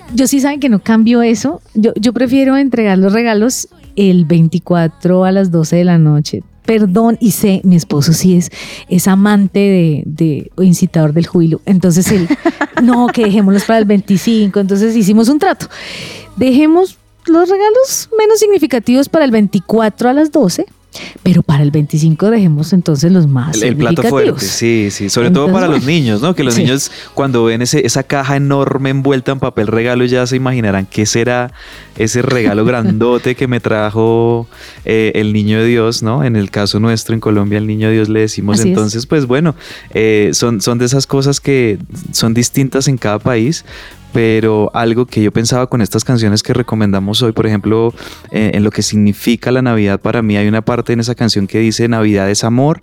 25. 0.08 0.16
Yo 0.16 0.26
sí 0.26 0.40
saben 0.40 0.60
que 0.60 0.68
no 0.68 0.80
cambio 0.80 1.22
eso. 1.22 1.60
Yo, 1.74 1.92
yo 1.96 2.12
prefiero 2.12 2.56
entregar 2.56 2.98
los 2.98 3.12
regalos 3.12 3.68
el 3.96 4.24
24 4.24 5.24
a 5.24 5.32
las 5.32 5.50
12 5.50 5.76
de 5.76 5.84
la 5.84 5.98
noche. 5.98 6.42
Perdón, 6.64 7.16
y 7.20 7.30
sé, 7.30 7.62
mi 7.64 7.76
esposo 7.76 8.12
sí 8.12 8.36
es, 8.36 8.50
es 8.88 9.08
amante 9.08 9.58
de, 9.58 10.02
de 10.04 10.50
o 10.56 10.62
incitador 10.62 11.14
del 11.14 11.26
júbilo. 11.26 11.62
Entonces 11.64 12.12
él, 12.12 12.28
no, 12.82 13.06
que 13.06 13.24
dejémoslos 13.24 13.64
para 13.64 13.78
el 13.78 13.86
25. 13.86 14.60
Entonces 14.60 14.94
hicimos 14.94 15.28
un 15.28 15.38
trato. 15.38 15.66
Dejemos 16.36 16.98
los 17.26 17.48
regalos 17.48 18.10
menos 18.18 18.38
significativos 18.38 19.08
para 19.08 19.24
el 19.24 19.30
24 19.30 20.08
a 20.08 20.12
las 20.12 20.30
12, 20.30 20.66
pero 21.22 21.42
para 21.42 21.62
el 21.62 21.70
25 21.70 22.30
dejemos 22.30 22.72
entonces 22.72 23.12
los 23.12 23.26
más 23.26 23.56
El, 23.56 23.68
el 23.70 23.76
plato 23.76 24.02
fuerte, 24.04 24.40
sí, 24.44 24.88
sí. 24.90 25.08
Sobre 25.10 25.30
todo 25.30 25.52
para 25.52 25.68
los 25.68 25.84
niños, 25.84 26.22
¿no? 26.22 26.34
Que 26.34 26.42
los 26.42 26.54
Sí. 26.54 26.62
niños 26.62 26.90
cuando 27.14 27.44
ven 27.44 27.62
ese, 27.62 27.86
esa 27.86 28.02
caja 28.02 28.36
enorme 28.36 28.90
envuelta 28.90 29.32
en 29.32 29.38
papel 29.38 29.66
regalo 29.66 30.04
ya 30.06 30.26
se 30.26 30.36
imaginarán 30.36 30.86
qué 30.86 31.04
será 31.06 31.52
ese 31.96 32.22
regalo 32.22 32.64
grandote 32.64 33.34
que 33.34 33.46
me 33.48 33.60
trajo 33.60 34.48
eh, 34.84 35.12
el 35.14 35.32
niño 35.32 35.58
de 35.60 35.66
Dios, 35.66 36.02
¿no? 36.02 36.24
En 36.24 36.36
el 36.36 36.50
caso 36.50 36.80
nuestro 36.80 37.14
en 37.14 37.20
Colombia, 37.20 37.58
el 37.58 37.66
niño 37.66 37.88
de 37.88 37.94
Dios 37.94 38.08
le 38.08 38.20
decimos. 38.20 38.58
Así 38.58 38.68
es. 38.68 38.72
Entonces, 38.74 39.06
pues 39.06 39.26
bueno, 39.26 39.54
eh, 39.92 40.30
son, 40.32 40.60
son 40.60 40.78
de 40.78 40.86
esas 40.86 41.06
cosas 41.06 41.40
que 41.40 41.78
son 42.12 42.34
distintas 42.34 42.88
en 42.88 42.96
cada 42.96 43.18
país. 43.18 43.64
Pero 44.12 44.70
algo 44.74 45.06
que 45.06 45.22
yo 45.22 45.32
pensaba 45.32 45.68
con 45.68 45.82
estas 45.82 46.04
canciones 46.04 46.42
que 46.42 46.52
recomendamos 46.52 47.22
hoy, 47.22 47.32
por 47.32 47.46
ejemplo, 47.46 47.92
eh, 48.30 48.52
en 48.54 48.64
lo 48.64 48.70
que 48.70 48.82
significa 48.82 49.52
la 49.52 49.62
Navidad 49.62 50.00
para 50.00 50.22
mí, 50.22 50.36
hay 50.36 50.48
una 50.48 50.62
parte 50.62 50.92
en 50.92 51.00
esa 51.00 51.14
canción 51.14 51.46
que 51.46 51.58
dice 51.58 51.88
Navidad 51.88 52.30
es 52.30 52.44
amor 52.44 52.80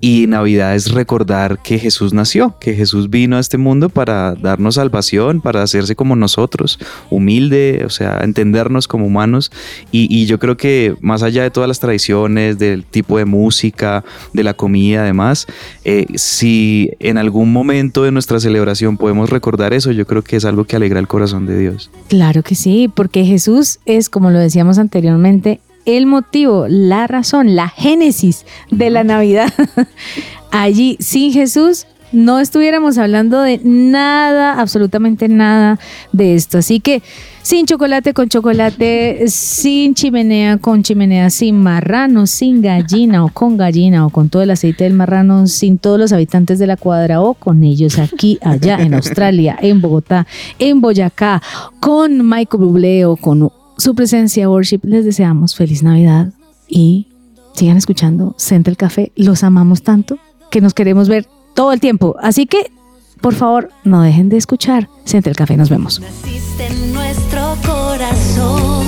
y 0.00 0.26
Navidad 0.28 0.74
es 0.74 0.92
recordar 0.92 1.60
que 1.62 1.78
Jesús 1.78 2.14
nació, 2.14 2.56
que 2.58 2.74
Jesús 2.74 3.10
vino 3.10 3.36
a 3.36 3.40
este 3.40 3.58
mundo 3.58 3.90
para 3.90 4.34
darnos 4.34 4.76
salvación, 4.76 5.40
para 5.40 5.62
hacerse 5.62 5.94
como 5.94 6.16
nosotros, 6.16 6.78
humilde, 7.10 7.82
o 7.84 7.90
sea, 7.90 8.20
entendernos 8.22 8.88
como 8.88 9.06
humanos. 9.06 9.52
Y, 9.92 10.08
y 10.10 10.26
yo 10.26 10.38
creo 10.38 10.56
que 10.56 10.94
más 11.00 11.22
allá 11.22 11.42
de 11.42 11.50
todas 11.50 11.68
las 11.68 11.80
tradiciones, 11.80 12.58
del 12.58 12.84
tipo 12.84 13.18
de 13.18 13.24
música, 13.24 14.04
de 14.32 14.44
la 14.44 14.54
comida, 14.54 15.02
además, 15.02 15.46
eh, 15.84 16.06
si 16.14 16.90
en 16.98 17.18
algún 17.18 17.52
momento 17.52 18.02
de 18.02 18.12
nuestra 18.12 18.40
celebración 18.40 18.96
podemos 18.96 19.28
recordar 19.30 19.74
eso, 19.74 19.92
yo 19.92 20.06
creo 20.06 20.22
que 20.22 20.36
es 20.36 20.44
algo 20.44 20.59
que 20.64 20.76
alegra 20.76 21.00
el 21.00 21.08
corazón 21.08 21.46
de 21.46 21.58
Dios. 21.58 21.90
Claro 22.08 22.42
que 22.42 22.54
sí, 22.54 22.90
porque 22.92 23.24
Jesús 23.24 23.80
es, 23.86 24.08
como 24.08 24.30
lo 24.30 24.38
decíamos 24.38 24.78
anteriormente, 24.78 25.60
el 25.86 26.06
motivo, 26.06 26.66
la 26.68 27.06
razón, 27.06 27.56
la 27.56 27.68
génesis 27.68 28.44
de 28.70 28.90
la 28.90 29.04
Navidad. 29.04 29.52
Allí, 30.50 30.96
sin 31.00 31.32
Jesús, 31.32 31.86
no 32.12 32.40
estuviéramos 32.40 32.98
hablando 32.98 33.42
de 33.42 33.60
nada, 33.62 34.60
absolutamente 34.60 35.28
nada 35.28 35.78
de 36.12 36.34
esto. 36.34 36.58
Así 36.58 36.80
que 36.80 37.02
sin 37.42 37.66
chocolate 37.66 38.12
con 38.12 38.28
chocolate, 38.28 39.24
sin 39.28 39.94
chimenea 39.94 40.58
con 40.58 40.82
chimenea, 40.82 41.30
sin 41.30 41.60
marrano, 41.60 42.26
sin 42.26 42.60
gallina 42.62 43.24
o 43.24 43.28
con 43.28 43.56
gallina 43.56 44.06
o 44.06 44.10
con 44.10 44.28
todo 44.28 44.42
el 44.42 44.50
aceite 44.50 44.84
del 44.84 44.94
marrano, 44.94 45.46
sin 45.46 45.78
todos 45.78 45.98
los 45.98 46.12
habitantes 46.12 46.58
de 46.58 46.66
la 46.66 46.76
cuadra 46.76 47.22
o 47.22 47.34
con 47.34 47.64
ellos 47.64 47.98
aquí, 47.98 48.38
allá 48.42 48.78
en 48.80 48.94
Australia, 48.94 49.56
en 49.60 49.80
Bogotá, 49.80 50.26
en 50.58 50.80
Boyacá, 50.80 51.42
con 51.80 52.28
Michael 52.28 52.64
Bublé 52.64 53.04
o 53.06 53.16
con 53.16 53.50
su 53.78 53.94
presencia 53.94 54.50
worship, 54.50 54.80
les 54.82 55.04
deseamos 55.04 55.56
feliz 55.56 55.82
Navidad 55.82 56.32
y 56.68 57.08
sigan 57.54 57.78
escuchando 57.78 58.34
Central 58.36 58.76
Café. 58.76 59.12
Los 59.16 59.42
amamos 59.42 59.82
tanto 59.82 60.18
que 60.50 60.60
nos 60.60 60.74
queremos 60.74 61.08
ver 61.08 61.26
todo 61.60 61.72
el 61.72 61.80
tiempo. 61.80 62.16
Así 62.22 62.46
que, 62.46 62.72
por 63.20 63.34
favor, 63.34 63.68
no 63.84 64.00
dejen 64.00 64.30
de 64.30 64.38
escuchar 64.38 64.88
Central 65.04 65.36
Café. 65.36 65.58
Nos 65.58 65.68
vemos. 65.68 66.00
Naciste 66.00 66.68
en 66.68 66.94
nuestro 66.94 67.54
corazón, 67.66 68.86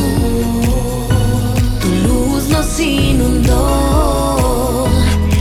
tu 1.82 1.88
luz 2.08 2.48
nos 2.48 2.80
inundó. 2.80 4.38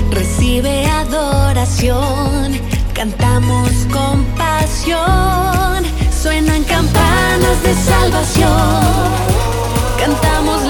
Recibe 0.10 0.86
adoración, 0.88 2.52
cantamos 2.94 3.70
con 3.94 4.26
pasión. 4.36 5.86
Suenan 6.22 6.66
campanas 6.66 7.64
de 7.64 7.74
salvación, 7.74 8.84
cantamos 9.98 10.70